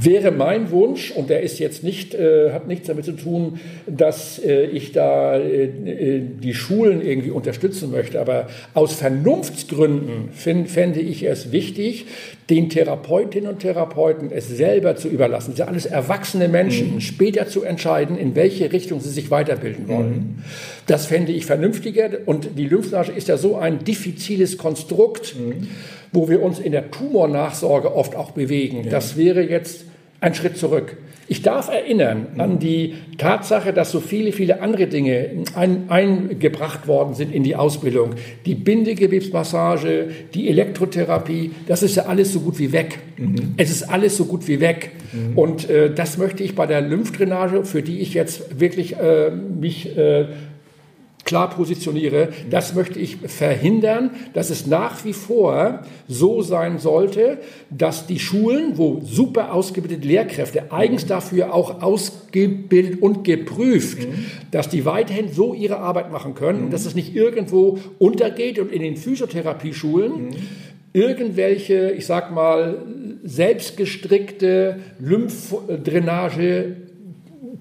Wäre 0.00 0.30
mein 0.30 0.70
Wunsch, 0.70 1.10
und 1.10 1.30
der 1.30 1.42
ist 1.42 1.58
jetzt 1.58 1.84
nicht, 1.84 2.14
äh, 2.14 2.52
hat 2.52 2.66
nichts 2.68 2.86
damit 2.86 3.04
zu 3.04 3.12
tun, 3.12 3.60
dass 3.86 4.38
äh, 4.38 4.64
ich 4.66 4.92
da 4.92 5.36
äh, 5.36 5.64
äh 5.64 6.22
die 6.42 6.54
Schulen 6.54 7.02
irgendwie 7.04 7.30
unterstützen 7.30 7.90
möchte, 7.90 8.20
aber 8.20 8.48
aus 8.74 8.94
Vernunftsgründen 8.94 10.30
find, 10.32 10.70
fände 10.70 11.00
ich 11.00 11.24
es 11.24 11.52
wichtig, 11.52 12.06
den 12.48 12.68
Therapeutinnen 12.68 13.50
und 13.50 13.60
Therapeuten 13.60 14.30
es 14.30 14.48
selber 14.48 14.96
zu 14.96 15.08
überlassen. 15.08 15.50
Das 15.50 15.58
sind 15.58 15.68
alles 15.68 15.86
erwachsene 15.86 16.48
Menschen, 16.48 16.94
mhm. 16.94 17.00
später 17.00 17.46
zu 17.46 17.62
entscheiden, 17.62 18.16
in 18.18 18.34
welche 18.34 18.72
Richtung 18.72 19.00
sie 19.00 19.10
sich 19.10 19.30
weiterbilden 19.30 19.88
wollen. 19.88 20.10
Mhm. 20.10 20.42
Das 20.86 21.06
fände 21.06 21.32
ich 21.32 21.46
vernünftiger. 21.46 22.10
Und 22.26 22.50
die 22.56 22.66
Lymphdrainage 22.66 23.12
ist 23.12 23.28
ja 23.28 23.36
so 23.36 23.56
ein 23.56 23.84
diffiziles 23.84 24.58
Konstrukt. 24.58 25.36
Mhm 25.36 25.68
wo 26.12 26.28
wir 26.28 26.42
uns 26.42 26.58
in 26.58 26.72
der 26.72 26.90
Tumornachsorge 26.90 27.94
oft 27.94 28.14
auch 28.14 28.32
bewegen. 28.32 28.84
Ja. 28.84 28.90
Das 28.90 29.16
wäre 29.16 29.42
jetzt 29.42 29.81
ein 30.22 30.34
Schritt 30.34 30.56
zurück. 30.56 30.96
Ich 31.28 31.42
darf 31.42 31.68
erinnern 31.68 32.26
an 32.36 32.58
die 32.58 32.94
Tatsache, 33.16 33.72
dass 33.72 33.90
so 33.90 34.00
viele, 34.00 34.32
viele 34.32 34.60
andere 34.60 34.86
Dinge 34.86 35.30
ein, 35.54 35.88
eingebracht 35.88 36.86
worden 36.86 37.14
sind 37.14 37.32
in 37.32 37.42
die 37.42 37.56
Ausbildung. 37.56 38.10
Die 38.44 38.54
Bindegewebsmassage, 38.54 40.08
die 40.34 40.48
Elektrotherapie, 40.48 41.52
das 41.66 41.82
ist 41.82 41.96
ja 41.96 42.04
alles 42.06 42.32
so 42.32 42.40
gut 42.40 42.58
wie 42.58 42.72
weg. 42.72 42.98
Mhm. 43.16 43.54
Es 43.56 43.70
ist 43.70 43.84
alles 43.84 44.16
so 44.16 44.26
gut 44.26 44.46
wie 44.46 44.60
weg. 44.60 44.90
Mhm. 45.12 45.38
Und 45.38 45.70
äh, 45.70 45.94
das 45.94 46.18
möchte 46.18 46.42
ich 46.42 46.54
bei 46.54 46.66
der 46.66 46.82
Lymphdrainage, 46.82 47.64
für 47.64 47.82
die 47.82 48.00
ich 48.00 48.14
jetzt 48.14 48.60
wirklich 48.60 48.96
äh, 48.98 49.30
mich 49.30 49.96
äh, 49.96 50.26
klar 51.24 51.50
positioniere, 51.50 52.28
das 52.50 52.74
möchte 52.74 52.98
ich 52.98 53.16
verhindern, 53.16 54.10
dass 54.34 54.50
es 54.50 54.66
nach 54.66 55.04
wie 55.04 55.12
vor 55.12 55.80
so 56.08 56.42
sein 56.42 56.78
sollte, 56.78 57.38
dass 57.70 58.06
die 58.06 58.18
Schulen, 58.18 58.76
wo 58.76 59.00
super 59.04 59.54
ausgebildete 59.54 60.06
Lehrkräfte 60.06 60.72
eigens 60.72 61.06
dafür 61.06 61.54
auch 61.54 61.82
ausgebildet 61.82 63.00
und 63.00 63.24
geprüft, 63.24 64.00
mhm. 64.00 64.26
dass 64.50 64.68
die 64.68 64.84
weiterhin 64.84 65.32
so 65.32 65.54
ihre 65.54 65.78
Arbeit 65.78 66.10
machen 66.10 66.34
können 66.34 66.58
mhm. 66.58 66.64
und 66.66 66.72
dass 66.72 66.86
es 66.86 66.94
nicht 66.94 67.14
irgendwo 67.14 67.78
untergeht 67.98 68.58
und 68.58 68.72
in 68.72 68.82
den 68.82 68.96
Physiotherapieschulen 68.96 70.12
mhm. 70.12 70.30
irgendwelche, 70.92 71.92
ich 71.92 72.06
sag 72.06 72.32
mal, 72.32 72.78
selbstgestrickte 73.24 74.80
Lymphdrainage 74.98 76.76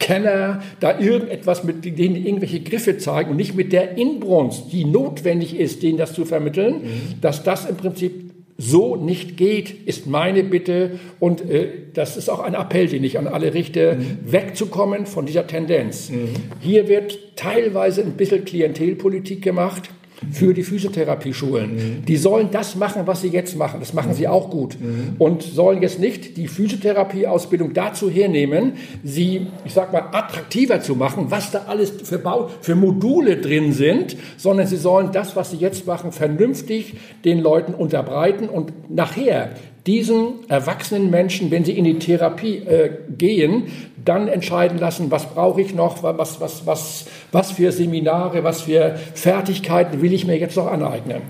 Kenner 0.02 0.62
da 0.82 1.00
irgendetwas 1.00 1.64
mit 1.64 1.86
denen 1.86 2.16
irgendwelche 2.16 2.60
Griffe 2.60 2.98
zeigen 2.98 3.30
und 3.30 3.38
nicht 3.38 3.56
mit 3.56 3.72
der 3.72 3.98
Inbrunst, 3.98 4.74
die 4.74 4.84
notwendig 4.84 5.58
ist, 5.58 5.84
denen 5.84 5.98
das 5.98 6.14
zu 6.14 6.26
vermitteln, 6.26 6.74
mhm. 6.74 7.22
dass 7.22 7.44
das 7.44 7.70
im 7.70 7.78
Prinzip 7.78 8.32
so 8.58 8.96
nicht 8.96 9.38
geht, 9.38 9.88
ist 9.88 10.08
meine 10.08 10.44
Bitte 10.44 11.00
und 11.20 11.42
äh, 11.50 11.68
das 11.94 12.18
ist 12.18 12.30
auch 12.30 12.40
ein 12.40 12.54
Appell, 12.54 12.88
den 12.88 13.04
ich 13.04 13.18
an 13.18 13.28
alle 13.28 13.54
richte, 13.54 13.96
mhm. 13.96 14.32
wegzukommen 14.32 15.06
von 15.06 15.26
dieser 15.26 15.48
Tendenz. 15.48 16.10
Mhm. 16.10 16.30
Hier 16.60 16.88
wird 16.88 17.38
teilweise 17.38 18.02
ein 18.02 18.14
bisschen 18.14 18.44
Klientelpolitik 18.44 19.42
gemacht 19.42 19.90
für 20.32 20.54
die 20.54 20.64
Physiotherapieschulen. 20.64 21.76
Mhm. 21.76 22.06
Die 22.06 22.18
sollen 22.18 22.50
das 22.52 22.76
machen, 22.76 23.04
was 23.06 23.22
sie 23.22 23.30
jetzt 23.30 23.56
machen. 23.56 23.80
Das 23.80 23.94
machen 23.94 24.14
sie 24.14 24.28
auch 24.28 24.50
gut. 24.50 24.78
Mhm. 24.80 25.16
Und 25.18 25.42
sollen 25.42 25.82
jetzt 25.82 26.00
nicht 26.00 26.38
die 26.38 26.48
Physiotherapieausbildung 26.48 27.74
dazu 27.74 28.10
hernehmen, 28.10 28.74
sie, 29.04 29.48
ich 29.66 29.74
sag 29.74 29.92
mal, 29.92 30.10
attraktiver 30.12 30.82
zu 30.82 30.96
machen, 30.96 31.28
was 31.30 31.52
da 31.52 31.64
alles 31.68 31.92
für, 32.04 32.20
Bau, 32.20 32.50
für 32.62 32.76
Module 32.76 33.38
drin 33.38 33.74
sind, 33.74 34.16
sondern 34.38 34.68
sie 34.68 34.78
sollen 34.78 35.12
das, 35.12 35.36
was 35.36 35.52
sie 35.52 35.58
jetzt 35.58 35.88
machen, 35.88 36.12
vernünftig 36.12 36.96
den 37.26 37.40
Leuten 37.40 37.74
unterbreiten 37.74 38.48
und 38.48 38.74
nachher 38.90 39.52
diesen 39.88 40.48
erwachsenen 40.48 41.10
Menschen, 41.10 41.50
wenn 41.50 41.66
sie 41.66 41.72
in 41.72 41.86
die 41.86 41.98
Therapie 41.98 42.58
äh, 42.58 42.92
gehen, 43.18 43.64
dann 44.04 44.28
entscheiden 44.28 44.80
lassen, 44.80 45.10
was 45.12 45.34
brauche 45.34 45.62
ich 45.62 45.74
noch, 45.74 46.04
was, 46.04 46.40
was, 46.40 46.66
was, 46.66 47.06
was 47.32 47.52
für 47.52 47.72
Seminare, 47.72 48.44
was 48.44 48.62
für 48.62 48.96
Fertigkeiten 49.14 50.02
will 50.02 50.14
ich 50.14 50.26
mir 50.26 50.38
jetzt 50.38 50.58
noch 50.58 50.68
aneignen. 50.68 51.22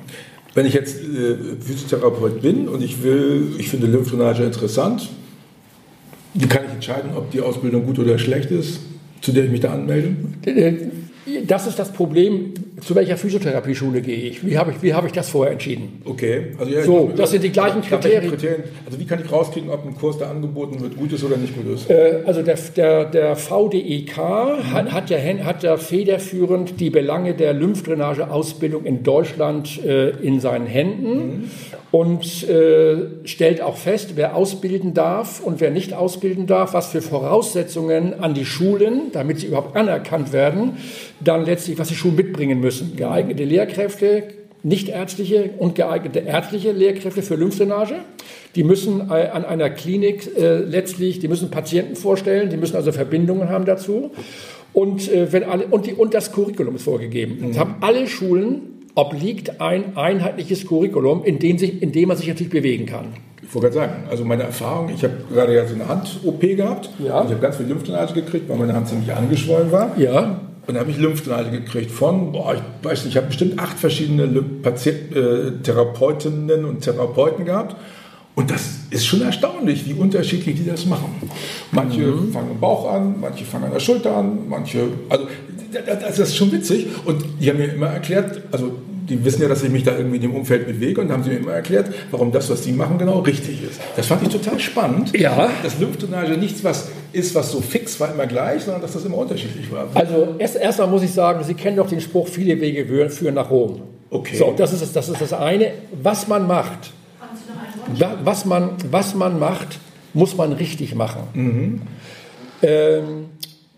Wenn 0.53 0.65
ich 0.65 0.73
jetzt 0.73 0.97
äh, 1.01 1.37
Physiotherapeut 1.61 2.41
bin 2.41 2.67
und 2.67 2.83
ich 2.83 3.03
will, 3.03 3.55
ich 3.57 3.69
finde 3.69 3.87
Lymphdrainage 3.87 4.43
interessant, 4.43 5.09
wie 6.33 6.47
kann 6.47 6.65
ich 6.65 6.73
entscheiden, 6.73 7.11
ob 7.15 7.31
die 7.31 7.41
Ausbildung 7.41 7.85
gut 7.85 7.99
oder 7.99 8.17
schlecht 8.17 8.51
ist, 8.51 8.81
zu 9.21 9.31
der 9.31 9.45
ich 9.45 9.51
mich 9.51 9.61
da 9.61 9.73
anmelde? 9.73 10.15
Äh, 10.45 10.73
das 11.45 11.67
ist 11.67 11.79
das 11.79 11.93
Problem, 11.93 12.53
zu 12.81 12.95
welcher 12.95 13.15
Physiotherapieschule 13.15 14.01
gehe 14.01 14.17
ich? 14.17 14.45
Wie 14.45 14.57
habe 14.57 14.71
ich, 14.71 14.81
wie 14.81 14.93
habe 14.93 15.07
ich 15.07 15.13
das 15.13 15.29
vorher 15.29 15.53
entschieden? 15.53 16.01
Okay. 16.05 16.47
Also 16.57 16.71
ja, 16.71 16.83
so, 16.83 17.11
das 17.15 17.31
sind 17.31 17.43
die 17.43 17.51
gleichen 17.51 17.81
Kriterien. 17.81 18.29
Kriterien. 18.31 18.63
Also 18.85 18.99
wie 18.99 19.05
kann 19.05 19.21
ich 19.23 19.31
rauskriegen, 19.31 19.69
ob 19.69 19.85
ein 19.85 19.95
Kurs, 19.95 20.17
der 20.17 20.29
angeboten 20.29 20.81
wird, 20.81 20.97
gut 20.97 21.13
ist 21.13 21.23
oder 21.23 21.37
nicht 21.37 21.55
gut 21.55 21.73
ist? 21.73 21.89
Äh, 21.89 22.23
also 22.25 22.41
der, 22.41 22.57
der, 22.75 23.05
der 23.05 23.35
VDEK 23.35 24.17
mhm. 24.17 24.73
hat, 24.73 24.91
hat, 24.91 25.09
ja, 25.09 25.17
hat 25.43 25.63
ja 25.63 25.77
federführend 25.77 26.79
die 26.79 26.89
Belange 26.89 27.33
der 27.35 27.53
Lymphdrainage-Ausbildung 27.53 28.85
in 28.85 29.03
Deutschland 29.03 29.83
äh, 29.83 30.09
in 30.09 30.39
seinen 30.39 30.65
Händen. 30.65 31.15
Mhm 31.15 31.43
und 31.91 32.47
äh, 32.47 33.25
stellt 33.25 33.61
auch 33.61 33.75
fest, 33.75 34.13
wer 34.15 34.35
ausbilden 34.35 34.93
darf 34.93 35.41
und 35.41 35.59
wer 35.59 35.71
nicht 35.71 35.93
ausbilden 35.93 36.47
darf, 36.47 36.73
was 36.73 36.87
für 36.87 37.01
Voraussetzungen 37.01 38.21
an 38.21 38.33
die 38.33 38.45
Schulen, 38.45 39.11
damit 39.11 39.39
sie 39.39 39.47
überhaupt 39.47 39.75
anerkannt 39.75 40.31
werden, 40.31 40.77
dann 41.19 41.45
letztlich, 41.45 41.77
was 41.77 41.89
die 41.89 41.95
Schulen 41.95 42.15
mitbringen 42.15 42.61
müssen. 42.61 42.70
Geeignete 42.95 43.43
Lehrkräfte, 43.43 44.23
nichtärztliche 44.63 45.51
und 45.57 45.75
geeignete 45.75 46.19
ärztliche 46.19 46.71
Lehrkräfte 46.71 47.21
für 47.21 47.35
Lymphdrainage. 47.35 47.95
Die 48.55 48.63
müssen 48.63 49.09
äh, 49.09 49.27
an 49.27 49.45
einer 49.45 49.69
Klinik 49.69 50.29
äh, 50.37 50.57
letztlich, 50.57 51.19
die 51.19 51.27
müssen 51.27 51.49
Patienten 51.49 51.95
vorstellen, 51.95 52.49
die 52.49 52.57
müssen 52.57 52.75
also 52.75 52.91
Verbindungen 52.91 53.49
haben 53.49 53.65
dazu. 53.65 54.11
Und, 54.73 55.11
äh, 55.11 55.31
wenn 55.31 55.43
alle, 55.43 55.65
und, 55.67 55.85
die, 55.85 55.93
und 55.93 56.13
das 56.13 56.31
Curriculum 56.31 56.75
ist 56.75 56.83
vorgegeben. 56.83 57.39
Mhm. 57.39 57.47
Das 57.49 57.59
haben 57.59 57.75
alle 57.81 58.07
Schulen 58.07 58.61
obliegt 58.95 59.61
ein 59.61 59.95
einheitliches 59.95 60.67
Curriculum, 60.67 61.23
in 61.23 61.39
dem, 61.39 61.57
sich, 61.57 61.81
in 61.81 61.91
dem 61.91 62.09
man 62.09 62.17
sich 62.17 62.27
natürlich 62.27 62.51
bewegen 62.51 62.85
kann. 62.85 63.07
Ich 63.41 63.55
wollte 63.55 63.69
gerade 63.69 63.91
sagen, 63.91 64.03
also 64.09 64.23
meine 64.23 64.43
Erfahrung, 64.43 64.91
ich 64.93 65.03
habe 65.03 65.13
gerade 65.33 65.55
ja 65.55 65.65
so 65.65 65.73
eine 65.75 65.87
Hand-OP 65.87 66.41
gehabt. 66.41 66.89
Ja. 66.99 67.23
ich 67.23 67.31
habe 67.31 67.41
ganz 67.41 67.57
viel 67.57 67.65
Lymphdrainage 67.65 68.13
gekriegt, 68.13 68.47
weil 68.47 68.57
meine 68.57 68.73
Hand 68.73 68.87
ziemlich 68.87 69.11
angeschwollen 69.13 69.71
war. 69.71 69.97
Ja. 69.97 70.39
Und 70.67 70.75
da 70.75 70.81
habe 70.81 70.91
ich 70.91 70.97
Lymphdrainage 70.97 71.51
gekriegt 71.51 71.91
von, 71.91 72.31
boah, 72.31 72.53
ich 72.53 72.61
weiß 72.85 73.05
nicht, 73.05 73.13
ich 73.13 73.17
habe 73.17 73.27
bestimmt 73.27 73.59
acht 73.59 73.79
verschiedene 73.79 74.27
Patient, 74.41 75.15
äh, 75.15 75.51
Therapeutinnen 75.63 76.65
und 76.65 76.81
Therapeuten 76.81 77.45
gehabt. 77.45 77.75
Und 78.35 78.49
das 78.49 78.61
ist 78.91 79.05
schon 79.05 79.21
erstaunlich, 79.21 79.87
wie 79.87 79.93
unterschiedlich 79.93 80.55
die 80.55 80.65
das 80.65 80.85
machen. 80.85 81.29
Manche 81.71 82.01
mhm. 82.01 82.31
fangen 82.31 82.51
am 82.51 82.59
Bauch 82.59 82.91
an, 82.91 83.15
manche 83.19 83.43
fangen 83.43 83.65
an 83.65 83.73
der 83.73 83.79
Schulter 83.79 84.15
an, 84.15 84.47
manche, 84.47 84.87
also 85.09 85.25
das 85.99 86.19
ist 86.19 86.37
schon 86.37 86.51
witzig. 86.51 86.87
Und 87.05 87.23
die 87.39 87.49
haben 87.49 87.57
mir 87.57 87.73
immer 87.73 87.87
erklärt, 87.87 88.41
also 88.51 88.73
die 89.09 89.23
wissen 89.25 89.41
ja, 89.41 89.47
dass 89.47 89.63
ich 89.63 89.69
mich 89.69 89.83
da 89.83 89.97
irgendwie 89.97 90.17
in 90.17 90.21
dem 90.21 90.35
Umfeld 90.35 90.67
bewege 90.67 91.01
und 91.01 91.11
haben 91.11 91.23
sie 91.23 91.31
mir 91.31 91.37
immer 91.37 91.53
erklärt, 91.53 91.93
warum 92.11 92.31
das, 92.31 92.49
was 92.49 92.63
sie 92.63 92.71
machen, 92.71 92.97
genau 92.97 93.19
richtig 93.19 93.63
ist. 93.63 93.79
Das 93.95 94.05
fand 94.05 94.23
ich 94.23 94.29
total 94.29 94.59
spannend. 94.59 95.17
Ja. 95.17 95.49
Dass 95.63 95.79
Lymphdrainage 95.79 96.37
nichts 96.37 96.63
was 96.63 96.89
ist, 97.13 97.35
was 97.35 97.51
so 97.51 97.61
fix 97.61 97.99
war, 97.99 98.13
immer 98.13 98.27
gleich, 98.27 98.63
sondern 98.63 98.81
dass 98.81 98.93
das 98.93 99.05
immer 99.05 99.17
unterschiedlich 99.17 99.71
war. 99.71 99.87
Also 99.93 100.35
erst 100.37 100.55
erstmal 100.55 100.87
muss 100.87 101.03
ich 101.03 101.11
sagen, 101.11 101.43
Sie 101.43 101.53
kennen 101.53 101.77
doch 101.77 101.89
den 101.89 102.01
Spruch, 102.01 102.27
viele 102.27 102.59
Wege 102.61 103.09
führen 103.09 103.35
nach 103.35 103.49
Rom. 103.49 103.81
Okay. 104.09 104.35
So, 104.35 104.53
das 104.55 104.73
ist, 104.73 104.95
das 104.95 105.09
ist 105.09 105.21
das 105.21 105.33
eine. 105.33 105.71
Was 106.01 106.27
man 106.27 106.47
macht, 106.47 106.91
was 108.23 108.45
man, 108.45 108.71
was 108.89 109.15
man 109.15 109.39
macht, 109.39 109.79
muss 110.13 110.35
man 110.35 110.53
richtig 110.53 110.95
machen. 110.95 111.23
Mhm. 111.33 111.81
Ähm, 112.61 113.25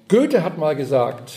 Goethe 0.08 0.44
hat 0.44 0.58
mal 0.58 0.76
gesagt, 0.76 1.32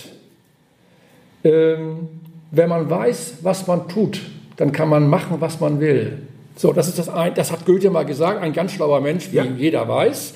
ähm, 1.45 2.09
wenn 2.51 2.69
man 2.69 2.89
weiß, 2.89 3.39
was 3.43 3.67
man 3.67 3.89
tut, 3.89 4.21
dann 4.57 4.73
kann 4.73 4.89
man 4.89 5.09
machen, 5.09 5.37
was 5.41 5.61
man 5.61 5.81
will. 5.81 6.19
So, 6.57 6.73
das 6.73 6.89
ist 6.89 6.99
das 6.99 7.09
ein, 7.09 7.35
das 7.35 7.53
hat 7.53 7.67
Goethe 7.67 7.91
mal 7.91 8.05
gesagt, 8.05 8.43
ein 8.43 8.53
ganz 8.53 8.73
schlauer 8.73 9.01
Mensch, 9.01 9.31
wie 9.31 9.37
ja. 9.37 9.45
jeder 9.45 9.87
weiß. 9.89 10.35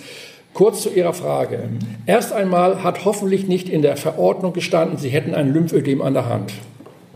Kurz 0.52 0.82
zu 0.82 0.90
Ihrer 0.90 1.12
Frage. 1.14 1.70
Erst 2.06 2.32
einmal 2.32 2.82
hat 2.82 3.04
hoffentlich 3.04 3.46
nicht 3.46 3.68
in 3.68 3.82
der 3.82 3.96
Verordnung 3.96 4.52
gestanden, 4.52 4.98
Sie 4.98 5.08
hätten 5.08 5.34
ein 5.34 5.52
Lymphödem 5.52 6.02
an 6.02 6.12
der 6.12 6.28
Hand. 6.28 6.52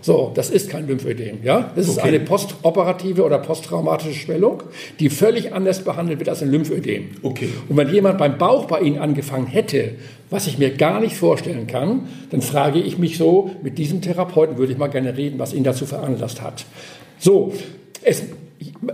So, 0.05 0.33
das 0.35 0.51
ist 0.51 0.69
kein 0.69 0.87
Lymphödem. 0.87 1.39
Ja? 1.45 1.73
Das 1.75 1.89
ist 1.89 1.99
eine 1.99 2.21
postoperative 2.21 3.25
oder 3.25 3.39
posttraumatische 3.39 4.13
Schwellung, 4.13 4.63
die 5.01 5.09
völlig 5.09 5.55
anders 5.55 5.83
behandelt 5.83 6.19
wird 6.19 6.29
als 6.29 6.43
ein 6.43 6.51
Lymphödem. 6.51 7.13
Okay. 7.23 7.49
Und 7.71 7.79
wenn 7.79 7.89
jemand 7.89 8.19
beim 8.19 8.37
Bauch 8.37 8.67
bei 8.67 8.81
Ihnen 8.81 8.99
angefangen 8.99 9.47
hätte, 9.47 9.93
was 10.29 10.47
ich 10.47 10.59
mir 10.59 10.73
gar 10.73 11.01
nicht 11.01 11.17
vorstellen 11.17 11.67
kann, 11.67 12.07
dann 12.29 12.43
frage 12.43 12.81
ich 12.81 12.99
mich 12.99 13.17
so, 13.17 13.53
mit 13.63 13.79
diesem 13.79 14.03
Therapeuten 14.03 14.59
würde 14.59 14.73
ich 14.73 14.79
mal 14.79 14.89
gerne 14.89 15.17
reden, 15.17 15.39
was 15.39 15.55
ihn 15.55 15.65
dazu 15.65 15.87
veranlasst 15.87 16.43
hat. 16.43 16.67
So, 17.19 17.55
es, 18.03 18.25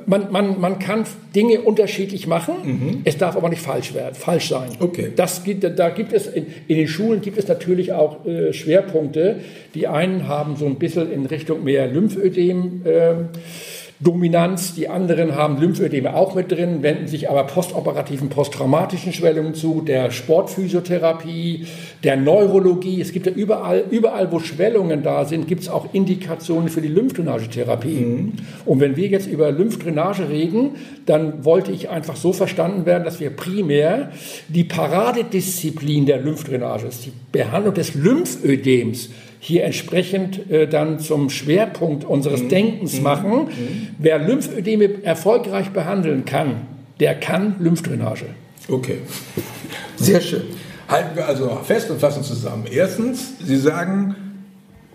man, 0.07 0.31
man, 0.33 0.61
man 0.61 0.79
kann 0.79 1.05
Dinge 1.35 1.61
unterschiedlich 1.61 2.27
machen, 2.27 2.55
mhm. 2.63 3.01
es 3.05 3.19
darf 3.19 3.37
aber 3.37 3.49
nicht 3.49 3.63
falsch 3.63 3.95
werden, 3.95 4.15
falsch 4.15 4.49
sein. 4.49 4.71
Okay. 4.79 5.13
Das 5.15 5.45
gibt, 5.45 5.65
da 5.65 5.91
gibt 5.91 6.13
es 6.13 6.27
in, 6.27 6.47
in 6.69 6.77
den 6.77 6.89
Schulen 6.89 7.21
gibt 7.21 7.39
es 7.39 7.49
natürlich 7.49 7.93
auch 7.93 8.25
äh, 8.27 8.53
Schwerpunkte. 8.53 9.41
Die 9.75 9.87
einen 9.87 10.29
haben 10.29 10.57
so 10.57 10.67
ein 10.67 10.77
bisschen 10.77 11.13
in 11.13 11.27
Richtung 11.27 11.65
mehr 11.65 11.87
Lymphödem. 11.87 12.83
Äh, 12.85 13.15
Dominanz. 14.01 14.75
Die 14.75 14.89
anderen 14.89 15.37
haben 15.37 15.61
Lymphödeme 15.61 16.15
auch 16.15 16.35
mit 16.35 16.51
drin, 16.51 16.83
wenden 16.83 17.07
sich 17.07 17.29
aber 17.29 17.45
postoperativen, 17.45 18.31
posttraumatischen 18.31 19.13
Schwellungen 19.13 19.55
zu, 19.55 19.83
der 19.83 20.11
Sportphysiotherapie, 20.11 21.67
der 22.03 22.17
Neurologie. 22.17 23.01
Es 23.01 23.13
gibt 23.13 23.27
ja 23.27 23.33
überall, 23.33 23.85
überall 23.91 24.33
wo 24.33 24.39
Schwellungen 24.41 25.03
da 25.03 25.27
sind, 25.27 25.47
gibt 25.47 25.63
es 25.63 25.69
auch 25.69 25.93
Indikationen 25.93 26.71
für 26.71 26.81
die 26.81 26.89
Lymphdrainagetherapie. 26.89 28.01
Mhm. 28.01 28.33
Und 28.65 28.81
wenn 28.81 28.97
wir 28.97 29.09
jetzt 29.09 29.27
über 29.27 29.53
Lymphdrainage 29.53 30.31
reden, 30.31 30.77
dann 31.05 31.45
wollte 31.45 31.71
ich 31.71 31.91
einfach 31.91 32.17
so 32.17 32.33
verstanden 32.33 32.87
werden, 32.87 33.05
dass 33.05 33.21
wir 33.21 33.31
primär 33.31 34.13
die 34.49 34.65
Paradedisziplin 34.65 36.07
der 36.07 36.21
Lymphdrainage, 36.23 36.89
die 37.05 37.13
Behandlung 37.33 37.75
des 37.75 37.95
Lymphödems, 37.95 39.11
hier 39.41 39.65
entsprechend 39.65 40.51
äh, 40.51 40.69
dann 40.69 41.01
zum 41.01 41.31
Schwerpunkt 41.31 42.05
unseres 42.05 42.43
mhm. 42.43 42.49
Denkens 42.51 42.99
mhm. 42.99 43.03
machen. 43.03 43.33
Mhm. 43.33 43.89
Wer 43.99 44.19
Lymphödeme 44.19 45.03
erfolgreich 45.03 45.71
behandeln 45.71 46.25
kann, 46.27 46.67
der 47.01 47.15
kann 47.15 47.57
Lymphdrainage. 47.59 48.27
Okay, 48.69 48.99
sehr 49.97 50.21
schön. 50.21 50.43
Halten 50.87 51.17
wir 51.17 51.27
also 51.27 51.59
fest 51.65 51.91
und 51.91 52.01
fassen 52.01 52.23
zusammen. 52.23 52.65
Erstens, 52.71 53.33
Sie 53.43 53.57
sagen, 53.57 54.15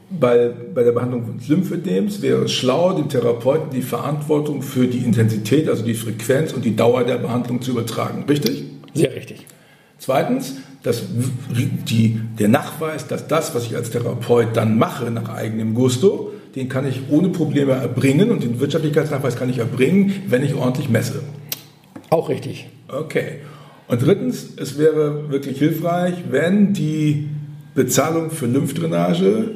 bei, 0.09 0.51
bei 0.73 0.83
der 0.83 0.91
Behandlung 0.91 1.37
des 1.37 1.47
Lymphödems 1.47 2.21
wäre 2.21 2.43
es 2.43 2.51
schlau, 2.51 2.93
dem 2.93 3.09
Therapeuten 3.09 3.71
die 3.71 3.81
Verantwortung 3.81 4.61
für 4.61 4.87
die 4.87 4.99
Intensität, 4.99 5.67
also 5.67 5.83
die 5.83 5.95
Frequenz 5.95 6.53
und 6.53 6.63
die 6.63 6.75
Dauer 6.75 7.03
der 7.03 7.17
Behandlung 7.17 7.61
zu 7.61 7.71
übertragen. 7.71 8.25
Richtig? 8.29 8.65
Sehr 8.93 9.15
richtig. 9.15 9.45
Zweitens, 10.05 10.53
dass 10.83 11.01
die, 11.89 12.19
der 12.37 12.47
Nachweis, 12.47 13.07
dass 13.07 13.27
das, 13.27 13.55
was 13.55 13.65
ich 13.65 13.75
als 13.75 13.89
Therapeut 13.89 14.49
dann 14.53 14.77
mache, 14.77 15.09
nach 15.09 15.29
eigenem 15.29 15.73
Gusto, 15.73 16.31
den 16.53 16.69
kann 16.69 16.87
ich 16.87 17.01
ohne 17.09 17.29
Probleme 17.29 17.71
erbringen 17.71 18.29
und 18.29 18.43
den 18.43 18.59
Wirtschaftlichkeitsnachweis 18.59 19.35
kann 19.35 19.49
ich 19.49 19.57
erbringen, 19.57 20.21
wenn 20.27 20.43
ich 20.43 20.53
ordentlich 20.53 20.89
messe. 20.89 21.23
Auch 22.11 22.29
richtig. 22.29 22.69
Okay. 22.87 23.39
Und 23.87 24.05
drittens, 24.05 24.47
es 24.57 24.77
wäre 24.77 25.31
wirklich 25.31 25.57
hilfreich, 25.57 26.13
wenn 26.29 26.73
die 26.73 27.27
Bezahlung 27.73 28.29
für 28.29 28.45
Lymphdrainage 28.45 29.49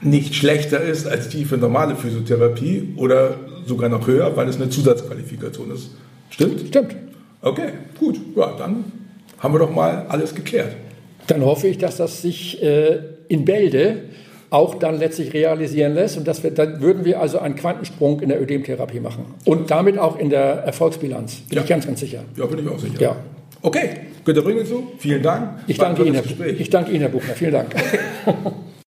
nicht 0.00 0.34
schlechter 0.34 0.80
ist 0.80 1.06
als 1.06 1.28
die 1.28 1.44
für 1.44 1.58
normale 1.58 1.94
Physiotherapie 1.94 2.94
oder 2.96 3.36
sogar 3.66 3.90
noch 3.90 4.06
höher, 4.06 4.34
weil 4.34 4.48
es 4.48 4.56
eine 4.56 4.70
Zusatzqualifikation 4.70 5.72
ist. 5.72 5.90
Stimmt? 6.30 6.68
Stimmt. 6.68 6.96
Okay, 7.42 7.68
gut. 7.98 8.18
Ja, 8.34 8.54
dann 8.56 9.03
haben 9.44 9.54
wir 9.54 9.58
doch 9.58 9.70
mal 9.70 10.06
alles 10.08 10.34
geklärt. 10.34 10.74
Dann 11.26 11.44
hoffe 11.44 11.68
ich, 11.68 11.78
dass 11.78 11.98
das 11.98 12.22
sich 12.22 12.62
äh, 12.62 12.98
in 13.28 13.44
Bälde 13.44 14.04
auch 14.50 14.76
dann 14.76 14.98
letztlich 14.98 15.34
realisieren 15.34 15.94
lässt. 15.94 16.16
Und 16.16 16.26
dass 16.26 16.42
wir, 16.42 16.50
dann 16.50 16.80
würden 16.80 17.04
wir 17.04 17.20
also 17.20 17.38
einen 17.38 17.54
Quantensprung 17.54 18.20
in 18.20 18.30
der 18.30 18.40
Ödemtherapie 18.40 19.00
machen. 19.00 19.26
Und 19.44 19.70
damit 19.70 19.98
auch 19.98 20.18
in 20.18 20.30
der 20.30 20.62
Erfolgsbilanz. 20.64 21.40
Bin 21.48 21.56
ja. 21.56 21.62
ich 21.62 21.68
ganz, 21.68 21.86
ganz 21.86 22.00
sicher. 22.00 22.24
Ja, 22.36 22.46
bin 22.46 22.60
ich 22.60 22.68
auch 22.68 22.78
sicher. 22.78 23.00
Ja. 23.00 23.16
Okay, 23.62 23.90
Günter 24.24 24.42
Bringelsow, 24.42 24.82
vielen 24.98 25.22
Dank. 25.22 25.60
Ich 25.66 25.78
danke, 25.78 26.04
Ihnen, 26.04 26.14
Herr, 26.14 26.46
ich 26.46 26.70
danke 26.70 26.90
Ihnen, 26.90 27.00
Herr 27.00 27.08
Buchner. 27.08 27.34
Vielen 27.34 27.52
Dank. 27.52 27.74